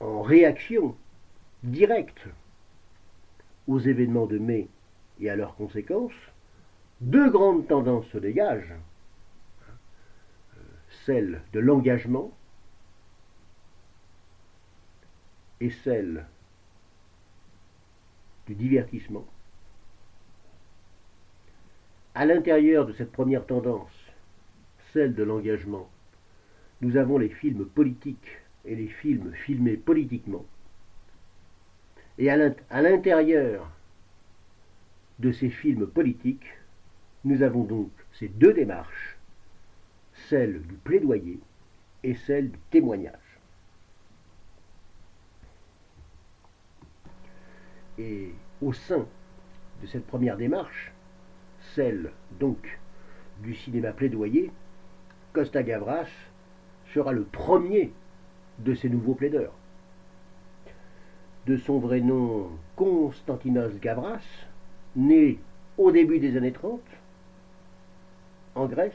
en 0.00 0.20
réaction 0.20 0.94
directe 1.62 2.28
aux 3.66 3.80
événements 3.80 4.26
de 4.26 4.36
mai 4.36 4.68
et 5.20 5.30
à 5.30 5.36
leurs 5.36 5.56
conséquences, 5.56 6.12
deux 7.00 7.30
grandes 7.30 7.66
tendances 7.66 8.06
se 8.08 8.18
dégagent. 8.18 8.74
Celle 11.06 11.40
de 11.54 11.60
l'engagement 11.60 12.30
et 15.60 15.70
celle 15.70 16.26
du 18.46 18.54
divertissement. 18.54 19.26
À 22.18 22.26
l'intérieur 22.26 22.84
de 22.84 22.92
cette 22.92 23.12
première 23.12 23.46
tendance, 23.46 23.92
celle 24.92 25.14
de 25.14 25.22
l'engagement, 25.22 25.88
nous 26.80 26.96
avons 26.96 27.16
les 27.16 27.28
films 27.28 27.64
politiques 27.64 28.38
et 28.64 28.74
les 28.74 28.88
films 28.88 29.32
filmés 29.46 29.76
politiquement. 29.76 30.44
Et 32.18 32.28
à 32.28 32.82
l'intérieur 32.82 33.70
de 35.20 35.30
ces 35.30 35.48
films 35.48 35.86
politiques, 35.86 36.48
nous 37.22 37.42
avons 37.42 37.62
donc 37.62 37.92
ces 38.14 38.26
deux 38.26 38.52
démarches, 38.52 39.16
celle 40.28 40.62
du 40.62 40.74
plaidoyer 40.74 41.38
et 42.02 42.16
celle 42.16 42.50
du 42.50 42.58
témoignage. 42.72 43.38
Et 47.96 48.32
au 48.60 48.72
sein 48.72 49.06
de 49.82 49.86
cette 49.86 50.08
première 50.08 50.36
démarche, 50.36 50.92
celle 51.74 52.10
donc 52.38 52.78
du 53.42 53.54
cinéma 53.54 53.92
plaidoyer, 53.92 54.50
Costa 55.32 55.62
Gavras 55.62 56.08
sera 56.92 57.12
le 57.12 57.24
premier 57.24 57.92
de 58.58 58.74
ces 58.74 58.88
nouveaux 58.88 59.14
plaideurs. 59.14 59.52
De 61.46 61.56
son 61.56 61.78
vrai 61.78 62.00
nom 62.00 62.50
Constantinos 62.76 63.78
Gavras, 63.80 64.24
né 64.96 65.38
au 65.76 65.92
début 65.92 66.18
des 66.18 66.36
années 66.36 66.52
30, 66.52 66.80
en 68.54 68.66
Grèce, 68.66 68.92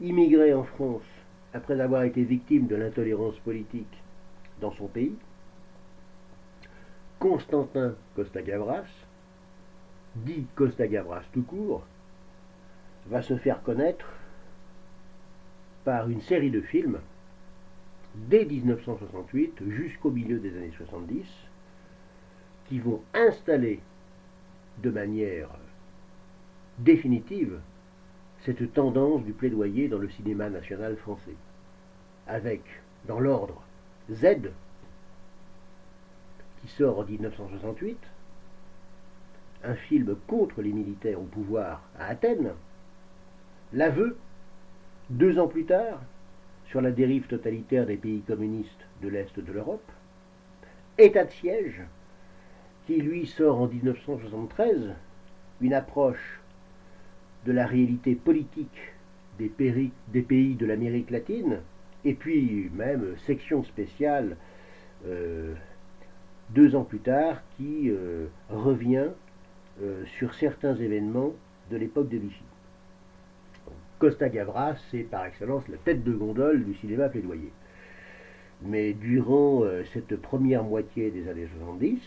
immigré 0.00 0.52
en 0.52 0.64
France 0.64 1.02
après 1.54 1.80
avoir 1.80 2.02
été 2.02 2.22
victime 2.22 2.66
de 2.66 2.76
l'intolérance 2.76 3.38
politique 3.38 4.02
dans 4.60 4.72
son 4.72 4.86
pays, 4.88 5.16
Constantin 7.18 7.94
Costa-Gavras, 8.16 8.84
dit 10.16 10.46
Costa-Gavras 10.54 11.22
tout 11.32 11.42
court, 11.42 11.84
va 13.06 13.22
se 13.22 13.36
faire 13.36 13.62
connaître 13.62 14.06
par 15.84 16.08
une 16.08 16.22
série 16.22 16.50
de 16.50 16.60
films 16.60 17.00
dès 18.14 18.44
1968 18.44 19.62
jusqu'au 19.68 20.10
milieu 20.10 20.38
des 20.38 20.56
années 20.56 20.72
70 20.76 21.26
qui 22.68 22.78
vont 22.78 23.02
installer 23.12 23.80
de 24.82 24.90
manière 24.90 25.50
définitive 26.78 27.60
cette 28.44 28.72
tendance 28.74 29.22
du 29.24 29.32
plaidoyer 29.32 29.88
dans 29.88 29.98
le 29.98 30.10
cinéma 30.10 30.50
national 30.50 30.96
français, 30.96 31.36
avec, 32.26 32.62
dans 33.06 33.20
l'ordre, 33.20 33.62
Z, 34.10 34.50
qui 36.60 36.68
sort 36.68 36.98
en 36.98 37.04
1968, 37.04 37.98
un 39.64 39.74
film 39.74 40.16
contre 40.26 40.62
les 40.62 40.72
militaires 40.72 41.20
au 41.20 41.24
pouvoir 41.24 41.82
à 41.98 42.06
Athènes, 42.06 42.52
l'aveu, 43.72 44.16
deux 45.10 45.38
ans 45.38 45.48
plus 45.48 45.64
tard, 45.64 46.00
sur 46.66 46.80
la 46.80 46.90
dérive 46.90 47.26
totalitaire 47.26 47.86
des 47.86 47.96
pays 47.96 48.22
communistes 48.22 48.86
de 49.02 49.08
l'Est 49.08 49.38
de 49.38 49.52
l'Europe, 49.52 49.90
État 50.98 51.24
de 51.24 51.30
siège, 51.30 51.82
qui 52.86 52.96
lui 52.96 53.26
sort 53.26 53.60
en 53.60 53.66
1973, 53.66 54.94
une 55.60 55.74
approche 55.74 56.40
de 57.46 57.52
la 57.52 57.66
réalité 57.66 58.14
politique 58.14 58.92
des, 59.38 59.48
pays 59.48 60.54
de 60.54 60.66
l'Amérique 60.66 61.10
latine, 61.10 61.60
et 62.04 62.14
puis 62.14 62.70
même 62.74 63.16
section 63.26 63.64
spéciale 63.64 64.36
euh, 65.06 65.54
deux 66.50 66.76
ans 66.76 66.84
plus 66.84 67.00
tard 67.00 67.42
qui 67.56 67.90
euh, 67.90 68.26
revient 68.50 69.08
euh, 69.82 70.04
sur 70.18 70.34
certains 70.34 70.74
événements 70.76 71.32
de 71.70 71.76
l'époque 71.76 72.08
de 72.08 72.18
Vichy. 72.18 72.42
Costa 73.98 74.28
Gavras, 74.28 74.76
c'est 74.90 75.04
par 75.04 75.24
excellence 75.24 75.66
la 75.68 75.78
tête 75.78 76.04
de 76.04 76.12
gondole 76.12 76.64
du 76.64 76.74
cinéma 76.74 77.08
plaidoyer. 77.08 77.52
Mais 78.62 78.92
durant 78.92 79.62
cette 79.92 80.16
première 80.16 80.62
moitié 80.62 81.10
des 81.10 81.28
années 81.28 81.48
70, 81.58 82.00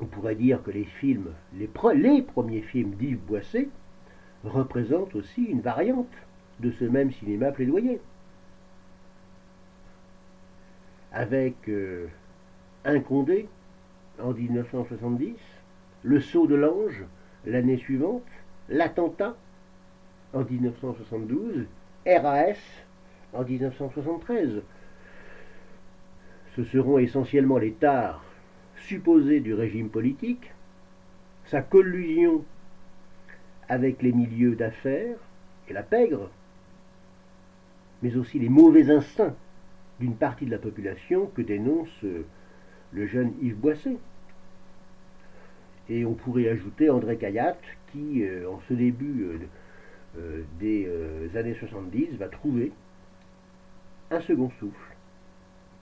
on 0.00 0.06
pourrait 0.06 0.34
dire 0.34 0.62
que 0.62 0.70
les 0.70 0.86
premiers 2.22 2.62
films 2.62 2.94
d'Yves 2.94 3.18
Boisset, 3.18 3.68
représente 4.44 5.14
aussi 5.14 5.42
une 5.44 5.60
variante 5.60 6.12
de 6.60 6.70
ce 6.72 6.84
même 6.84 7.12
cinéma 7.12 7.52
plaidoyer. 7.52 8.00
Avec 11.12 11.56
euh, 11.68 12.06
Un 12.84 13.00
Condé 13.00 13.48
en 14.22 14.32
1970, 14.32 15.36
Le 16.02 16.20
Saut 16.20 16.46
de 16.46 16.54
l'Ange 16.54 17.04
l'année 17.46 17.76
suivante, 17.76 18.24
L'Attentat 18.68 19.36
en 20.32 20.44
1972, 20.44 21.66
RAS 22.06 22.56
en 23.32 23.44
1973. 23.44 24.62
Ce 26.56 26.64
seront 26.64 26.98
essentiellement 26.98 27.58
les 27.58 27.72
tares 27.72 28.24
supposées 28.76 29.40
du 29.40 29.54
régime 29.54 29.88
politique, 29.88 30.52
sa 31.46 31.62
collusion 31.62 32.44
avec 33.68 34.02
les 34.02 34.12
milieux 34.12 34.54
d'affaires 34.54 35.18
et 35.68 35.72
la 35.72 35.82
pègre, 35.82 36.30
mais 38.02 38.16
aussi 38.16 38.38
les 38.38 38.48
mauvais 38.48 38.90
instincts 38.90 39.34
d'une 39.98 40.16
partie 40.16 40.46
de 40.46 40.50
la 40.50 40.58
population 40.58 41.26
que 41.26 41.42
dénonce 41.42 42.04
le 42.92 43.06
jeune 43.06 43.32
Yves 43.42 43.56
Boisset. 43.56 43.98
Et 45.90 46.06
on 46.06 46.14
pourrait 46.14 46.48
ajouter 46.48 46.88
André 46.88 47.18
Cayatte 47.18 47.60
qui, 47.92 48.22
euh, 48.22 48.48
en 48.48 48.60
ce 48.68 48.74
début 48.74 49.40
euh, 50.16 50.42
des 50.58 51.36
années 51.36 51.54
70, 51.54 52.16
va 52.16 52.28
trouver 52.28 52.72
un 54.10 54.20
second 54.22 54.50
souffle, 54.58 54.96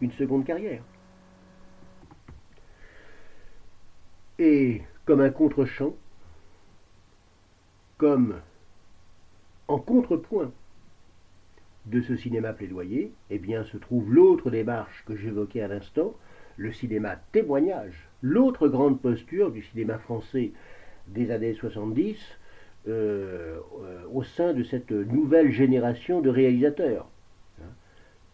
une 0.01 0.12
seconde 0.12 0.44
carrière. 0.44 0.83
Et 4.38 4.83
comme 5.05 5.21
un 5.21 5.31
contre-champ, 5.31 5.94
comme 7.97 8.40
en 9.66 9.79
contrepoint 9.79 10.53
de 11.87 12.01
ce 12.03 12.16
cinéma 12.16 12.53
plaidoyer, 12.53 13.12
eh 13.31 13.38
bien, 13.38 13.64
se 13.64 13.77
trouve 13.77 14.12
l'autre 14.12 14.51
démarche 14.51 15.05
que 15.07 15.16
j'évoquais 15.16 15.62
à 15.62 15.68
l'instant, 15.68 16.14
le 16.59 16.73
cinéma 16.73 17.16
témoignage, 17.33 18.09
l'autre 18.21 18.68
grande 18.68 19.01
posture 19.01 19.51
du 19.51 19.62
cinéma 19.62 19.99
français 19.99 20.53
des 21.07 21.31
années 21.31 21.55
70 21.55 22.18
euh, 22.88 23.61
euh, 23.81 24.03
au 24.12 24.25
sein 24.25 24.53
de 24.53 24.64
cette 24.64 24.90
nouvelle 24.90 25.53
génération 25.53 26.21
de 26.21 26.29
réalisateurs. 26.29 27.09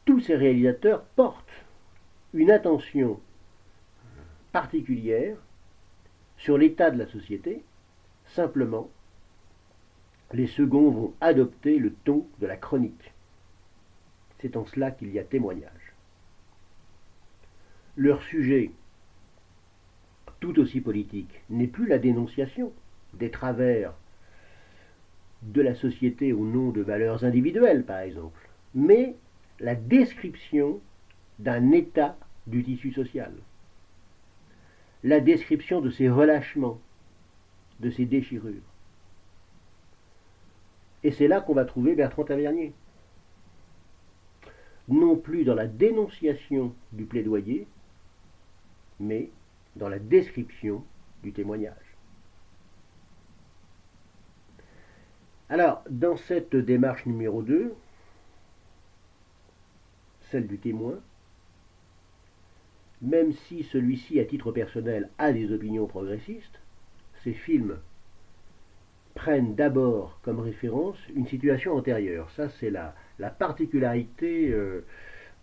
Tous 0.06 0.20
ces 0.20 0.36
réalisateurs 0.36 1.04
portent 1.16 1.64
une 2.32 2.50
attention 2.50 3.20
particulière 4.52 5.36
sur 6.36 6.58
l'état 6.58 6.90
de 6.90 6.98
la 6.98 7.06
société, 7.06 7.62
simplement 8.26 8.90
les 10.32 10.46
seconds 10.46 10.90
vont 10.90 11.14
adopter 11.20 11.78
le 11.78 11.92
ton 12.04 12.26
de 12.40 12.46
la 12.46 12.56
chronique. 12.56 13.12
C'est 14.40 14.56
en 14.56 14.66
cela 14.66 14.90
qu'il 14.90 15.12
y 15.12 15.18
a 15.18 15.24
témoignage. 15.24 15.83
Leur 17.96 18.22
sujet, 18.22 18.70
tout 20.40 20.58
aussi 20.58 20.80
politique, 20.80 21.40
n'est 21.50 21.66
plus 21.66 21.86
la 21.86 21.98
dénonciation 21.98 22.72
des 23.14 23.30
travers 23.30 23.94
de 25.42 25.60
la 25.60 25.74
société 25.74 26.32
au 26.32 26.44
nom 26.44 26.70
de 26.70 26.80
valeurs 26.80 27.24
individuelles, 27.24 27.84
par 27.84 28.00
exemple, 28.00 28.48
mais 28.74 29.14
la 29.60 29.74
description 29.74 30.80
d'un 31.38 31.72
état 31.72 32.16
du 32.46 32.64
tissu 32.64 32.92
social, 32.92 33.32
la 35.02 35.20
description 35.20 35.80
de 35.80 35.90
ses 35.90 36.08
relâchements, 36.08 36.80
de 37.80 37.90
ses 37.90 38.06
déchirures. 38.06 38.62
Et 41.02 41.12
c'est 41.12 41.28
là 41.28 41.40
qu'on 41.40 41.54
va 41.54 41.64
trouver 41.64 41.94
Bertrand 41.94 42.24
Tavernier. 42.24 42.72
Non 44.88 45.16
plus 45.16 45.44
dans 45.44 45.54
la 45.54 45.66
dénonciation 45.66 46.74
du 46.92 47.04
plaidoyer, 47.04 47.66
mais 49.00 49.30
dans 49.76 49.88
la 49.88 49.98
description 49.98 50.84
du 51.22 51.32
témoignage. 51.32 51.96
Alors, 55.48 55.82
dans 55.90 56.16
cette 56.16 56.56
démarche 56.56 57.06
numéro 57.06 57.42
2, 57.42 57.74
celle 60.30 60.46
du 60.46 60.58
témoin, 60.58 60.98
même 63.02 63.32
si 63.32 63.64
celui-ci, 63.64 64.18
à 64.20 64.24
titre 64.24 64.52
personnel, 64.52 65.10
a 65.18 65.32
des 65.32 65.52
opinions 65.52 65.86
progressistes, 65.86 66.60
ces 67.22 67.34
films 67.34 67.78
prennent 69.14 69.54
d'abord 69.54 70.18
comme 70.22 70.40
référence 70.40 70.98
une 71.14 71.26
situation 71.26 71.74
antérieure. 71.76 72.30
Ça, 72.30 72.48
c'est 72.48 72.70
la, 72.70 72.94
la 73.18 73.30
particularité 73.30 74.50
euh, 74.50 74.84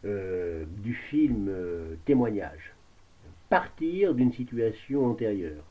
euh, 0.05 0.65
du 0.83 0.93
film 0.93 1.47
euh, 1.49 1.95
témoignage. 2.05 2.73
Partir 3.51 4.15
d'une 4.15 4.31
situation 4.31 5.05
antérieure, 5.05 5.63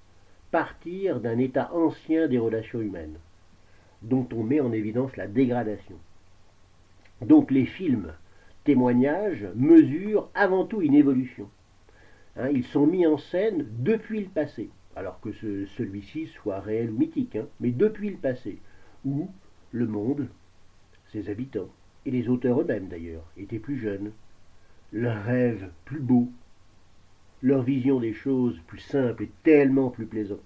partir 0.50 1.18
d'un 1.18 1.38
état 1.38 1.72
ancien 1.74 2.28
des 2.28 2.38
relations 2.38 2.80
humaines, 2.80 3.18
dont 4.02 4.28
on 4.32 4.44
met 4.44 4.60
en 4.60 4.70
évidence 4.70 5.16
la 5.16 5.26
dégradation. 5.26 5.96
Donc 7.22 7.50
les 7.50 7.64
films 7.64 8.12
témoignages 8.64 9.48
mesurent 9.56 10.28
avant 10.34 10.66
tout 10.66 10.82
une 10.82 10.94
évolution. 10.94 11.48
Hein, 12.36 12.50
ils 12.50 12.66
sont 12.66 12.86
mis 12.86 13.06
en 13.06 13.16
scène 13.16 13.66
depuis 13.78 14.20
le 14.20 14.28
passé 14.28 14.68
alors 14.94 15.18
que 15.22 15.32
celui-ci 15.32 16.26
soit 16.26 16.60
réel 16.60 16.90
ou 16.90 16.98
mythique, 16.98 17.36
hein, 17.36 17.46
mais 17.60 17.70
depuis 17.70 18.10
le 18.10 18.18
passé, 18.18 18.58
où 19.06 19.30
le 19.72 19.86
monde, 19.86 20.28
ses 21.12 21.30
habitants, 21.30 21.70
et 22.04 22.10
les 22.10 22.28
auteurs 22.28 22.60
eux-mêmes 22.60 22.88
d'ailleurs, 22.88 23.24
étaient 23.38 23.58
plus 23.58 23.78
jeunes, 23.78 24.12
leurs 24.92 25.24
rêves 25.24 25.70
plus 25.86 26.00
beaux, 26.00 26.28
leur 27.42 27.62
vision 27.62 28.00
des 28.00 28.12
choses 28.12 28.58
plus 28.66 28.80
simple 28.80 29.24
et 29.24 29.30
tellement 29.42 29.90
plus 29.90 30.06
plaisante. 30.06 30.40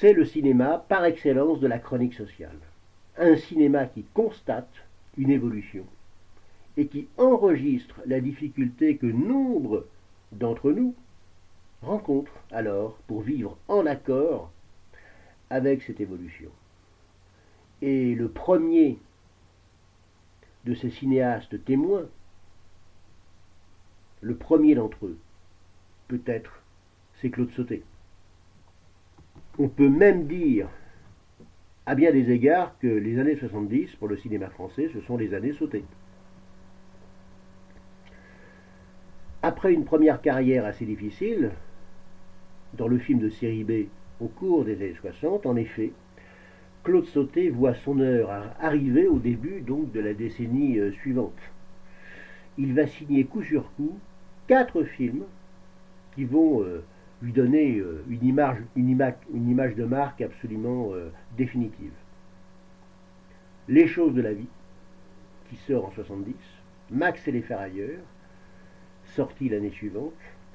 C'est 0.00 0.12
le 0.12 0.24
cinéma 0.24 0.84
par 0.88 1.04
excellence 1.04 1.60
de 1.60 1.66
la 1.66 1.78
chronique 1.78 2.14
sociale. 2.14 2.58
Un 3.16 3.36
cinéma 3.36 3.86
qui 3.86 4.04
constate 4.14 4.72
une 5.16 5.30
évolution 5.30 5.84
et 6.76 6.86
qui 6.86 7.08
enregistre 7.16 8.00
la 8.06 8.20
difficulté 8.20 8.96
que 8.96 9.06
nombre 9.06 9.86
d'entre 10.30 10.70
nous 10.70 10.94
rencontrent 11.82 12.40
alors 12.52 12.96
pour 13.06 13.22
vivre 13.22 13.56
en 13.66 13.86
accord 13.86 14.52
avec 15.50 15.82
cette 15.82 16.00
évolution. 16.00 16.50
Et 17.82 18.14
le 18.14 18.28
premier 18.28 18.98
de 20.64 20.74
ces 20.74 20.90
cinéastes 20.90 21.64
témoins, 21.64 22.06
le 24.20 24.34
premier 24.34 24.74
d'entre 24.74 25.06
eux, 25.06 25.18
peut-être, 26.08 26.62
c'est 27.20 27.30
Claude 27.30 27.50
Sauté. 27.52 27.82
On 29.58 29.68
peut 29.68 29.88
même 29.88 30.26
dire, 30.26 30.68
à 31.86 31.94
bien 31.94 32.12
des 32.12 32.30
égards, 32.30 32.78
que 32.78 32.86
les 32.86 33.18
années 33.18 33.36
70 33.36 33.96
pour 33.96 34.08
le 34.08 34.16
cinéma 34.16 34.48
français, 34.50 34.90
ce 34.92 35.00
sont 35.00 35.16
les 35.16 35.34
années 35.34 35.52
sautées. 35.52 35.84
Après 39.42 39.72
une 39.72 39.84
première 39.84 40.20
carrière 40.20 40.64
assez 40.64 40.84
difficile, 40.84 41.52
dans 42.74 42.88
le 42.88 42.98
film 42.98 43.20
de 43.20 43.28
série 43.28 43.64
B 43.64 43.88
au 44.20 44.26
cours 44.26 44.64
des 44.64 44.74
années 44.74 44.96
60, 45.00 45.46
en 45.46 45.56
effet, 45.56 45.92
Claude 46.84 47.06
Sauté 47.06 47.50
voit 47.50 47.74
son 47.74 48.00
heure 48.00 48.30
arriver 48.60 49.06
au 49.06 49.18
début 49.18 49.60
donc 49.60 49.92
de 49.92 50.00
la 50.00 50.14
décennie 50.14 50.78
euh, 50.78 50.92
suivante. 50.92 51.38
Il 52.56 52.74
va 52.74 52.86
signer 52.86 53.24
coup 53.24 53.42
sur 53.42 53.70
coup 53.74 53.98
quatre 54.48 54.82
films 54.82 55.24
qui 56.14 56.24
vont 56.24 56.62
euh, 56.62 56.82
lui 57.22 57.32
donner 57.32 57.76
euh, 57.76 58.04
une, 58.08 58.24
image, 58.24 58.58
une, 58.74 58.88
une, 58.88 59.48
image, 59.48 59.76
de 59.76 59.84
marque 59.84 60.20
absolument 60.20 60.92
définitive. 61.36 61.92
Les 63.68 63.86
choses 63.86 64.14
de 64.14 64.22
la 64.22 64.32
vie, 64.32 64.48
qui 65.48 65.56
sort 65.56 65.86
en 65.86 65.90
70, 65.92 66.34
Max 66.90 67.26
et 67.28 67.32
les 67.32 67.42
ferrailleurs, 67.42 68.00
sorti 69.04 69.48
l'année 69.48 69.70
suivante, 69.70 70.12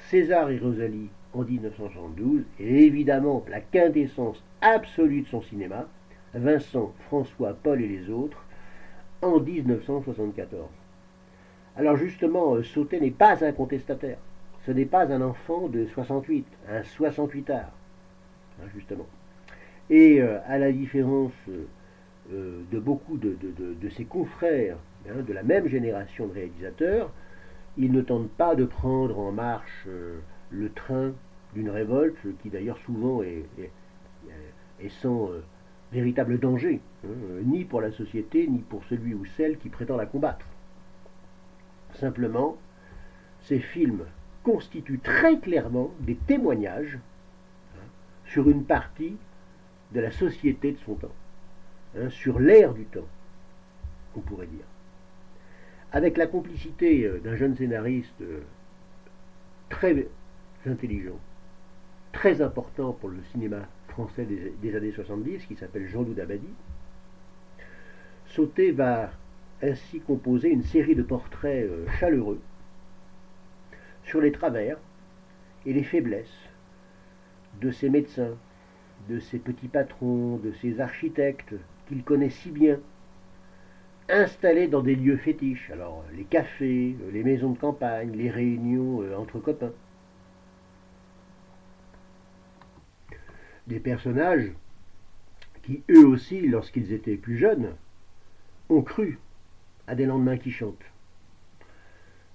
César 0.10 0.50
et 0.50 0.58
Rosalie 0.58 1.10
en 1.34 1.44
1972, 1.44 2.44
et 2.60 2.86
évidemment 2.86 3.46
la 3.50 3.62
quintessence 3.62 4.44
absolue 4.62 5.22
de 5.22 5.28
son 5.28 5.42
cinéma, 5.42 5.88
Vincent, 6.34 6.94
François, 7.08 7.54
Paul 7.54 7.82
et 7.82 7.88
les 7.88 8.10
autres, 8.10 8.44
en 9.22 9.40
1974. 9.40 10.68
Alors 11.76 11.98
justement, 11.98 12.56
euh, 12.56 12.64
Sautet 12.64 13.00
n'est 13.00 13.12
pas 13.12 13.44
un 13.44 13.52
contestataire, 13.52 14.20
ce 14.66 14.72
n'est 14.72 14.86
pas 14.86 15.12
un 15.12 15.22
enfant 15.22 15.68
de 15.68 15.86
68, 15.88 16.46
un 16.70 16.84
68 16.84 17.50
art, 17.50 17.72
hein, 18.62 18.68
justement. 18.76 19.08
Et 19.90 20.22
euh, 20.22 20.38
à 20.46 20.60
la 20.60 20.72
différence 20.72 21.34
euh, 21.50 22.62
de 22.72 22.80
beaucoup 22.80 23.18
de, 23.18 23.36
ses 23.90 24.06
confrères 24.06 24.78
hein, 25.10 25.24
de 25.28 25.34
la 25.34 25.42
même 25.42 25.68
génération 25.68 26.28
de 26.28 26.34
réalisateurs, 26.34 27.12
il 27.76 27.92
ne 27.92 28.02
tente 28.02 28.30
pas 28.30 28.54
de 28.54 28.66
prendre 28.66 29.18
en 29.18 29.32
marche 29.32 29.88
le 30.52 30.72
train 30.72 31.12
d'une 31.56 31.72
révolte, 31.72 32.20
qui 32.44 32.50
d'ailleurs 32.50 32.78
souvent 32.86 33.24
est, 33.24 33.46
sans 35.02 35.32
véritable 35.92 36.40
danger, 36.40 36.82
hein, 37.04 37.10
ni 37.46 37.66
pour 37.66 37.82
la 37.82 37.92
société, 37.92 38.48
ni 38.48 38.60
pour 38.60 38.84
celui 38.84 39.16
ou 39.16 39.26
celle 39.26 39.58
qui 39.58 39.70
prétend 39.70 39.98
la 39.98 40.06
combattre. 40.06 40.46
Simplement, 41.96 42.58
ces 43.42 43.60
films 43.60 44.06
constituent 44.44 45.00
très 45.00 45.40
clairement 45.40 45.92
des 46.00 46.16
témoignages 46.16 47.00
hein, 47.76 47.86
sur 48.26 48.50
une 48.50 48.66
partie 48.66 49.16
de 49.94 50.00
la 50.00 50.12
société 50.12 50.72
de 50.74 50.78
son 50.80 50.96
temps, 50.96 51.16
hein, 51.98 52.10
sur 52.10 52.40
l'ère 52.40 52.74
du 52.74 52.86
temps, 52.86 53.08
on 54.16 54.20
pourrait 54.20 54.48
dire. 54.48 54.66
Avec 55.92 56.18
la 56.18 56.28
complicité 56.28 57.06
euh, 57.06 57.20
d'un 57.20 57.36
jeune 57.36 57.56
scénariste 57.56 58.22
euh, 58.22 58.42
très 59.70 60.08
intelligent, 60.66 61.20
très 62.12 62.42
important 62.42 62.94
pour 62.94 63.10
le 63.10 63.22
cinéma 63.32 63.68
français 63.90 64.26
des, 64.62 64.76
années 64.76 64.92
70, 64.92 65.46
qui 65.46 65.56
s'appelle 65.56 65.88
Jean-Loup 65.88 66.14
Dabadi, 66.14 66.50
Sauté 68.28 68.72
va 68.72 69.12
ainsi 69.62 70.00
composer 70.02 70.50
une 70.50 70.64
série 70.64 70.96
de 70.96 71.04
portraits 71.04 71.66
euh, 71.66 71.88
chaleureux 72.00 72.42
sur 74.04 74.22
les 74.22 74.32
travers 74.32 74.78
et 75.66 75.74
les 75.74 75.84
faiblesses 75.84 76.50
de 77.62 77.72
ces 77.72 77.90
médecins, 77.90 78.36
de 79.10 79.20
ces 79.20 79.40
petits 79.40 79.68
patrons, 79.68 80.38
de 80.38 80.52
ces 80.62 80.80
architectes 80.80 81.54
qu'il 81.88 82.04
connaît 82.04 82.30
si 82.30 82.50
bien 82.50 82.80
installés 84.10 84.68
dans 84.68 84.82
des 84.82 84.96
lieux 84.96 85.18
fétiches, 85.18 85.70
alors 85.72 86.04
les 86.16 86.26
cafés, 86.26 86.96
euh, 87.02 87.12
les 87.12 87.24
maisons 87.24 87.52
de 87.52 87.58
campagne, 87.58 88.12
les 88.12 88.30
réunions 88.30 89.02
euh, 89.02 89.16
entre 89.16 89.40
copains. 89.40 89.72
Des 93.68 93.80
personnages 93.80 94.52
qui, 95.64 95.84
eux 95.90 96.06
aussi, 96.06 96.42
lorsqu'ils 96.48 96.92
étaient 96.92 97.16
plus 97.16 97.38
jeunes, 97.38 97.76
ont 98.70 98.82
cru 98.82 99.20
à 99.88 99.96
des 99.96 100.06
lendemains 100.06 100.38
qui 100.38 100.52
chantent, 100.52 100.92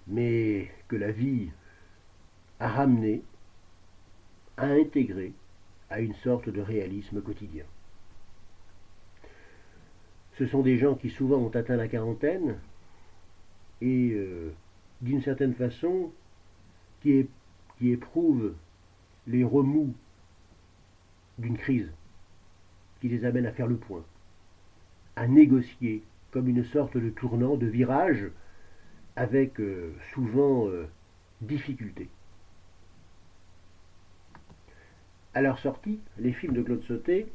mais 0.06 0.70
que 0.88 0.96
la 0.96 1.10
vie 1.10 1.50
a 2.60 2.68
ramené, 2.68 3.22
a 4.56 4.66
intégré 4.66 5.32
à 5.90 6.00
une 6.00 6.14
sorte 6.14 6.48
de 6.48 6.60
réalisme 6.60 7.22
quotidien. 7.22 7.64
Ce 10.38 10.46
sont 10.46 10.62
des 10.62 10.78
gens 10.78 10.94
qui 10.94 11.10
souvent 11.10 11.38
ont 11.38 11.54
atteint 11.54 11.76
la 11.76 11.88
quarantaine 11.88 12.58
et 13.80 14.10
euh, 14.12 14.52
d'une 15.00 15.22
certaine 15.22 15.54
façon 15.54 16.12
qui, 17.02 17.26
qui 17.78 17.90
éprouvent 17.90 18.54
les 19.26 19.44
remous 19.44 19.94
d'une 21.38 21.56
crise 21.56 21.90
qui 23.00 23.08
les 23.08 23.24
amène 23.24 23.46
à 23.46 23.52
faire 23.52 23.66
le 23.66 23.76
point, 23.76 24.04
à 25.16 25.26
négocier 25.26 26.02
comme 26.38 26.50
une 26.50 26.64
sorte 26.66 26.96
de 26.96 27.10
tournant, 27.10 27.56
de 27.56 27.66
virage 27.66 28.30
avec 29.16 29.58
euh, 29.58 29.92
souvent 30.14 30.68
euh, 30.68 30.86
difficulté. 31.40 32.08
À 35.34 35.40
leur 35.40 35.58
sortie, 35.58 35.98
les 36.16 36.32
films 36.32 36.54
de 36.54 36.62
Claude 36.62 36.84
Sauté 36.84 37.26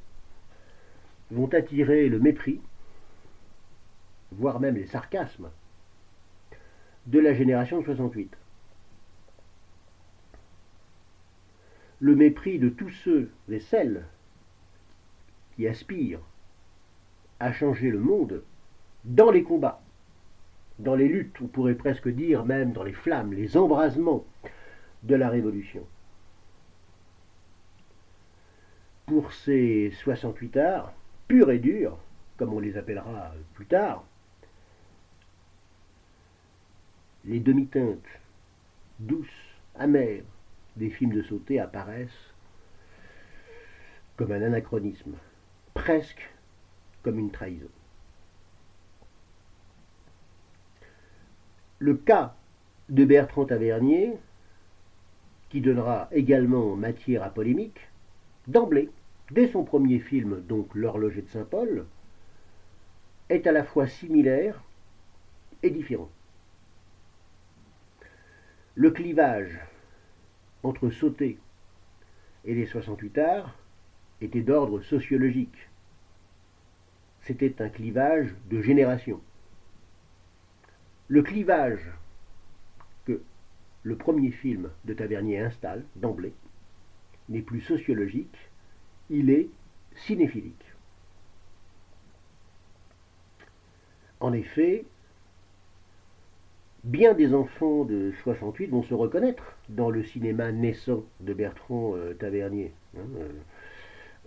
vont 1.32 1.54
attirer 1.54 2.08
le 2.08 2.18
mépris, 2.18 2.62
voire 4.32 4.62
même 4.62 4.76
les 4.76 4.88
sarcasmes, 4.88 5.50
de 7.06 7.20
la 7.20 7.34
génération 7.34 7.82
de 7.82 7.86
68. 7.86 8.32
Le 12.00 12.16
mépris 12.16 12.58
de 12.58 12.70
tous 12.70 12.92
ceux 13.04 13.30
et 13.50 13.60
celles 13.60 14.06
qui 15.58 15.68
aspirent 15.68 16.24
à 17.42 17.52
changer 17.52 17.90
le 17.90 18.00
monde 18.00 18.44
dans 19.04 19.32
les 19.32 19.44
combats, 19.44 19.82
dans 20.80 20.96
les 20.96 21.08
luttes, 21.08 21.40
on 21.42 21.48
pourrait 21.48 21.76
presque 21.76 22.08
dire 22.08 22.46
même 22.46 22.74
dans 22.74 22.84
les 22.84 22.94
flammes, 22.94 23.34
les 23.34 23.58
embrasements 23.58 24.26
de 25.04 25.16
la 25.16 25.30
Révolution. 25.30 25.86
Pour 29.06 29.34
ces 29.34 29.92
68 30.04 30.58
arts, 30.58 30.94
purs 31.28 31.52
et 31.52 31.60
durs, 31.60 31.98
comme 32.38 32.54
on 32.54 32.60
les 32.60 32.78
appellera 32.78 33.34
plus 33.54 33.66
tard, 33.66 34.04
les 37.26 37.40
demi-teintes 37.40 38.00
douces, 39.00 39.28
amères 39.76 40.24
des 40.76 40.90
films 40.90 41.14
de 41.14 41.22
sauté 41.24 41.60
apparaissent 41.60 42.34
comme 44.16 44.32
un 44.32 44.42
anachronisme, 44.42 45.16
presque 45.74 46.30
comme 47.02 47.20
une 47.20 47.32
trahison. 47.32 47.70
Le 51.84 51.96
cas 51.96 52.34
de 52.88 53.04
Bertrand 53.04 53.44
Tavernier, 53.44 54.14
qui 55.50 55.60
donnera 55.60 56.08
également 56.14 56.78
matière 56.78 57.24
à 57.24 57.30
polémique, 57.30 57.90
d'emblée, 58.48 58.90
dès 59.32 59.50
son 59.50 59.66
premier 59.66 60.00
film, 60.00 60.40
donc 60.48 60.74
L'horloger 60.76 61.24
de 61.24 61.28
Saint-Paul, 61.28 61.86
est 63.28 63.48
à 63.48 63.52
la 63.52 63.66
fois 63.66 63.86
similaire 63.86 64.64
et 65.62 65.72
différent. 65.72 66.10
Le 68.76 68.90
clivage 68.90 69.60
entre 70.64 70.90
Sauté 70.90 71.38
et 72.46 72.56
les 72.56 72.66
68 72.66 73.18
arts 73.18 73.60
était 74.22 74.40
d'ordre 74.40 74.80
sociologique. 74.80 75.68
C'était 77.24 77.62
un 77.62 77.68
clivage 77.68 78.34
de 78.50 78.62
génération. 78.62 79.20
Le 81.08 81.22
clivage 81.22 81.92
que 83.06 83.22
le 83.84 83.96
premier 83.96 84.32
film 84.32 84.70
de 84.86 84.94
Tavernier 84.94 85.40
installe 85.40 85.84
d'emblée 85.96 86.34
n'est 87.30 87.42
plus 87.42 87.62
sociologique, 87.62 88.38
il 89.10 89.30
est 89.30 89.50
cinéphilique. 89.96 90.66
En 94.20 94.32
effet, 94.32 94.86
bien 96.84 97.14
des 97.14 97.34
enfants 97.34 97.84
de 97.84 98.14
68 98.24 98.68
vont 98.68 98.84
se 98.84 98.94
reconnaître 98.94 99.58
dans 99.70 99.90
le 99.90 100.04
cinéma 100.04 100.52
naissant 100.52 101.04
de 101.20 101.34
Bertrand 101.34 101.96
euh, 101.96 102.14
Tavernier. 102.14 102.72
Hein, 102.98 103.02
euh, 103.18 103.30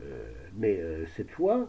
euh, 0.03 0.33
mais 0.57 0.79
cette 1.17 1.31
fois, 1.31 1.69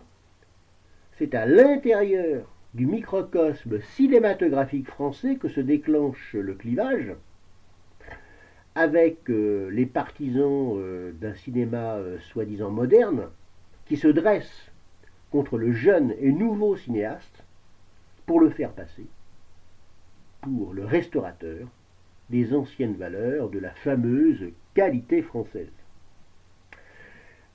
c'est 1.18 1.34
à 1.36 1.46
l'intérieur 1.46 2.46
du 2.78 2.86
microcosme 2.86 3.82
cinématographique 3.96 4.88
français 4.88 5.38
que 5.38 5.50
se 5.50 5.60
déclenche 5.60 6.36
le 6.36 6.54
clivage, 6.54 7.12
avec 8.76 9.32
euh, 9.32 9.72
les 9.72 9.88
partisans 9.88 10.76
euh, 10.78 11.12
d'un 11.14 11.34
cinéma 11.34 11.96
euh, 11.96 12.20
soi-disant 12.20 12.70
moderne, 12.70 13.30
qui 13.88 13.98
se 13.98 14.08
dressent 14.08 14.72
contre 15.32 15.58
le 15.58 15.74
jeune 15.74 16.14
et 16.20 16.32
nouveau 16.32 16.78
cinéaste 16.78 17.44
pour 18.28 18.40
le 18.40 18.52
faire 18.52 18.72
passer 18.72 19.08
pour 20.42 20.72
le 20.72 20.86
restaurateur 20.86 21.68
des 22.30 22.54
anciennes 22.54 22.96
valeurs 22.96 23.50
de 23.50 23.58
la 23.58 23.72
fameuse 23.72 24.52
qualité 24.76 25.24
française. 25.24 25.72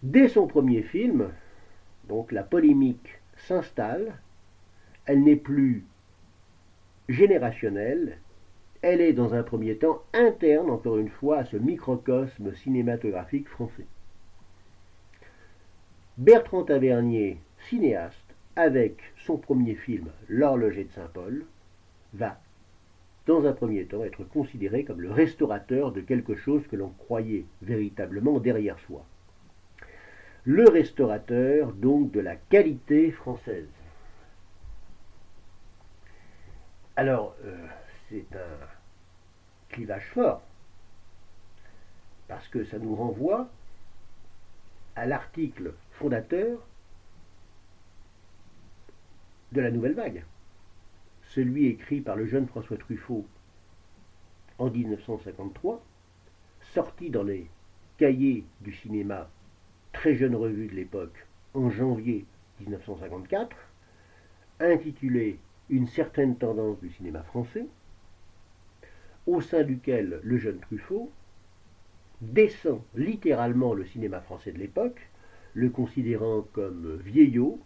Dès 0.03 0.27
son 0.27 0.49
premier 0.49 0.83
film, 0.83 1.29
donc 2.09 2.33
la 2.33 2.43
polémique 2.43 3.21
s'installe 3.37 4.15
elle 5.07 5.23
n'est 5.23 5.37
plus 5.37 5.85
générationnelle, 7.09 8.19
elle 8.83 9.01
est 9.01 9.12
dans 9.12 9.35
un 9.35 9.43
premier 9.43 9.77
temps 9.77 10.03
interne, 10.12 10.71
encore 10.71 10.99
une 10.99 11.09
fois, 11.09 11.38
à 11.38 11.45
ce 11.45 11.57
microcosme 11.57 12.55
cinématographique 12.55 13.49
français. 13.49 13.87
Bertrand 16.19 16.65
Tavernier, 16.65 17.38
cinéaste, 17.69 18.17
avec 18.57 18.99
son 19.25 19.38
premier 19.38 19.77
film 19.77 20.09
L'horloger 20.29 20.85
de 20.85 20.93
Saint-Paul, 20.93 21.47
va, 22.12 22.41
dans 23.27 23.47
un 23.47 23.53
premier 23.53 23.85
temps, 23.85 24.05
être 24.05 24.25
considéré 24.25 24.85
comme 24.85 25.01
le 25.01 25.12
restaurateur 25.12 25.93
de 25.93 26.01
quelque 26.01 26.35
chose 26.35 26.67
que 26.67 26.77
l'on 26.77 26.91
croyait 26.91 27.47
véritablement 27.62 28.41
derrière 28.41 28.79
soi. 28.81 29.05
Le 30.45 30.69
restaurateur, 30.69 31.73
donc, 31.73 32.11
de 32.11 32.21
la 32.21 32.35
qualité 32.35 33.12
française. 33.12 33.69
Alors, 36.95 37.35
euh, 37.45 37.67
c'est 38.09 38.27
un 38.37 38.67
clivage 39.71 40.07
fort, 40.13 40.43
parce 42.29 42.47
que 42.49 42.65
ça 42.65 42.79
nous 42.79 42.95
renvoie 42.95 43.49
à 44.95 45.07
l'article 45.07 45.73
fondateur 45.93 46.59
de 49.53 49.61
la 49.63 49.71
nouvelle 49.71 49.95
vague, 49.95 50.25
celui 51.31 51.67
écrit 51.67 52.03
par 52.03 52.17
le 52.17 52.27
jeune 52.27 52.47
François 52.47 52.77
Truffaut 52.77 53.27
en 54.59 54.71
1953, 54.71 55.83
sorti 56.75 57.09
dans 57.09 57.23
les 57.23 57.49
cahiers 57.97 58.45
du 58.61 58.75
cinéma, 58.75 59.31
très 59.93 60.15
jeune 60.15 60.35
revue 60.35 60.67
de 60.67 60.75
l'époque, 60.75 61.27
en 61.55 61.71
janvier 61.71 62.27
1954, 62.61 63.57
intitulé 64.61 65.39
une 65.73 65.89
certaine 65.89 66.37
tendance 66.37 66.79
du 66.81 66.91
cinéma 66.91 67.23
français, 67.23 67.67
au 69.27 69.41
sein 69.41 69.63
duquel 69.63 70.21
le 70.23 70.37
jeune 70.37 70.61
Truffaut 70.61 71.11
descend 72.21 72.83
littéralement 72.95 73.73
le 73.73 73.87
cinéma 73.87 74.21
français 74.21 74.53
de 74.53 74.59
l'époque, 74.59 75.01
le 75.55 75.71
considérant 75.71 76.43
comme 76.53 77.01
vieillot, 77.05 77.59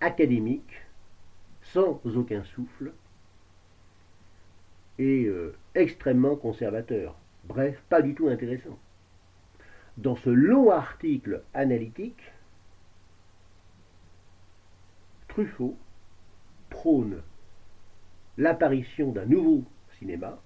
académique, 0.00 0.80
sans 1.60 2.00
aucun 2.16 2.42
souffle, 2.44 2.92
et 4.98 5.24
euh, 5.26 5.54
extrêmement 5.74 6.36
conservateur. 6.36 7.16
Bref, 7.44 7.82
pas 7.90 8.00
du 8.00 8.14
tout 8.14 8.28
intéressant. 8.28 8.78
Dans 9.98 10.16
ce 10.16 10.30
long 10.30 10.70
article 10.70 11.42
analytique, 11.52 12.22
Truffaut 15.34 15.76
prône 16.70 17.20
l'apparition 18.38 19.10
d'un 19.10 19.26
nouveau 19.26 19.64
cinéma 19.98 20.38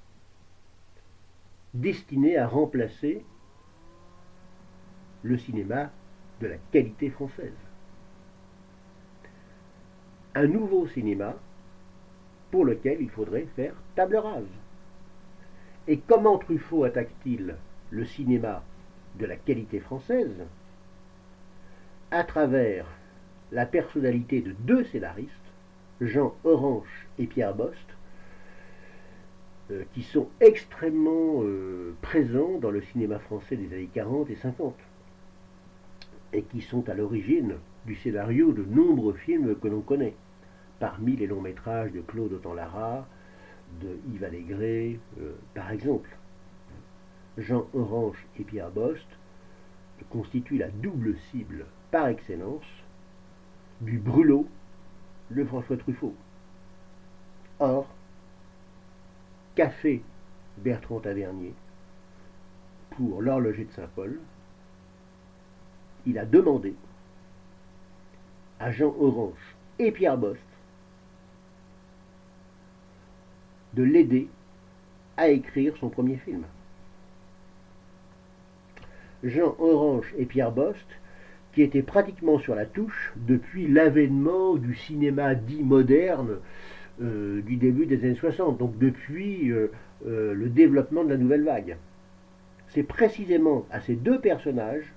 destiné 1.74 2.38
à 2.38 2.48
remplacer 2.48 3.22
le 5.22 5.36
cinéma 5.36 5.90
de 6.40 6.46
la 6.46 6.56
qualité 6.72 7.10
française. 7.10 7.52
Un 10.34 10.46
nouveau 10.46 10.86
cinéma 10.86 11.34
pour 12.50 12.64
lequel 12.64 13.02
il 13.02 13.10
faudrait 13.10 13.46
faire 13.56 13.74
table 13.94 14.16
rase. 14.16 14.44
Et 15.86 15.98
comment 15.98 16.38
Truffaut 16.38 16.84
attaque-t-il 16.84 17.56
le 17.90 18.06
cinéma 18.06 18.64
de 19.18 19.26
la 19.26 19.36
qualité 19.36 19.80
française? 19.80 20.46
À 22.10 22.24
travers 22.24 22.86
la 23.52 23.66
personnalité 23.66 24.40
de 24.40 24.52
deux 24.52 24.84
scénaristes, 24.84 25.32
Jean 26.00 26.34
Orange 26.44 27.08
et 27.18 27.26
Pierre 27.26 27.54
Bost, 27.54 27.76
euh, 29.70 29.84
qui 29.94 30.02
sont 30.02 30.28
extrêmement 30.40 31.42
euh, 31.42 31.94
présents 32.02 32.58
dans 32.58 32.70
le 32.70 32.82
cinéma 32.82 33.18
français 33.18 33.56
des 33.56 33.72
années 33.74 33.90
40 33.92 34.30
et 34.30 34.36
50, 34.36 34.74
et 36.32 36.42
qui 36.42 36.60
sont 36.60 36.88
à 36.88 36.94
l'origine 36.94 37.54
du 37.86 37.94
scénario 37.96 38.52
de 38.52 38.64
nombreux 38.64 39.14
films 39.14 39.56
que 39.56 39.68
l'on 39.68 39.80
connaît, 39.80 40.14
parmi 40.78 41.16
les 41.16 41.26
longs 41.26 41.40
métrages 41.40 41.92
de 41.92 42.00
Claude 42.00 42.32
Autant-Lara, 42.34 43.06
de 43.80 43.98
Yves 44.12 44.24
Allégret, 44.24 44.98
euh, 45.20 45.32
par 45.54 45.70
exemple. 45.70 46.10
Jean 47.36 47.66
Orange 47.72 48.26
et 48.38 48.44
Pierre 48.44 48.70
Bost 48.70 49.06
constituent 50.10 50.58
la 50.58 50.68
double 50.68 51.16
cible 51.30 51.66
par 51.90 52.08
excellence 52.08 52.66
du 53.80 53.98
brûlot 53.98 54.48
le 55.30 55.44
François 55.44 55.76
Truffaut. 55.76 56.14
Or, 57.60 57.88
fait 59.66 60.02
Bertrand 60.58 61.00
Tavernier 61.00 61.52
pour 62.90 63.20
l'horloger 63.22 63.64
de 63.64 63.72
Saint-Paul 63.72 64.20
Il 66.06 66.18
a 66.18 66.24
demandé 66.24 66.74
à 68.60 68.70
Jean 68.70 68.94
Orange 68.98 69.56
et 69.78 69.90
Pierre 69.90 70.16
Bost 70.16 70.40
de 73.74 73.82
l'aider 73.82 74.28
à 75.16 75.28
écrire 75.28 75.76
son 75.78 75.88
premier 75.88 76.16
film. 76.16 76.44
Jean 79.24 79.56
Orange 79.58 80.06
et 80.16 80.26
Pierre 80.26 80.52
Bost, 80.52 80.86
qui 81.58 81.64
étaient 81.64 81.82
pratiquement 81.82 82.38
sur 82.38 82.54
la 82.54 82.66
touche 82.66 83.12
depuis 83.16 83.66
l'avènement 83.66 84.54
du 84.54 84.76
cinéma 84.76 85.34
dit 85.34 85.64
moderne 85.64 86.36
euh, 87.02 87.42
du 87.42 87.56
début 87.56 87.84
des 87.84 87.98
années 88.04 88.14
60, 88.14 88.58
donc 88.58 88.78
depuis 88.78 89.50
euh, 89.50 89.72
euh, 90.06 90.34
le 90.34 90.50
développement 90.50 91.02
de 91.02 91.08
la 91.08 91.16
nouvelle 91.16 91.42
vague. 91.42 91.76
C'est 92.68 92.84
précisément 92.84 93.66
à 93.72 93.80
ces 93.80 93.96
deux 93.96 94.20
personnages 94.20 94.94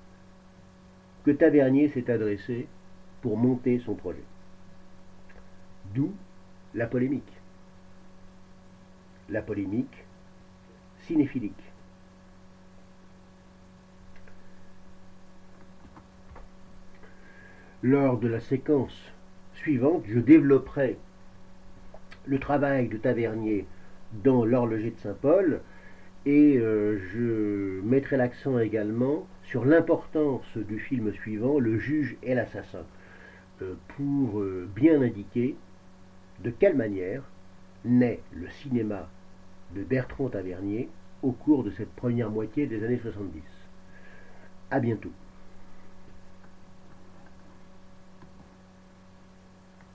que 1.26 1.32
Tavernier 1.32 1.89
s'est 1.89 2.12
adressé 2.12 2.67
pour 3.24 3.38
monter 3.38 3.80
son 3.80 3.95
projet. 3.95 4.24
D'où 5.95 6.13
la 6.76 6.86
polémique. 6.86 7.34
La 9.30 9.41
polémique 9.41 10.06
cinéphilique. 11.08 11.71
Lors 17.84 18.20
de 18.20 18.28
la 18.28 18.39
séquence 18.39 18.96
suivante, 19.56 20.04
je 20.08 20.20
développerai 20.20 20.98
le 22.28 22.38
travail 22.38 22.88
de 22.88 22.98
Tavernier 22.98 23.65
dans 24.24 24.46
l'horloger 24.46 24.91
de 24.91 25.00
Saint-Paul 25.00 25.62
et 26.28 26.58
euh, 26.60 27.00
je 27.12 27.82
mettrai 27.82 28.17
l'accent 28.17 28.60
également 28.60 29.26
sur 29.46 29.65
l'importance 29.65 30.46
du 30.56 30.78
film 30.78 31.12
suivant, 31.12 31.60
Le 31.60 31.80
juge 31.80 32.17
et 32.22 32.36
l'assassin, 32.36 32.86
euh, 33.63 33.74
pour 33.98 34.39
euh, 34.41 34.70
bien 34.76 35.02
indiquer 35.02 35.56
de 36.44 36.52
quelle 36.52 36.76
manière 36.76 37.24
naît 37.84 38.20
le 38.32 38.48
cinéma 38.62 39.10
de 39.76 39.82
Bertrand 39.82 40.30
Tavernier 40.30 40.88
au 41.24 41.32
cours 41.32 41.63
de 41.63 41.72
cette 41.72 41.91
première 41.96 42.30
moitié 42.30 42.67
des 42.67 42.84
années 42.84 43.00
70. 43.02 43.41
A 44.70 44.80
bientôt. 44.80 45.12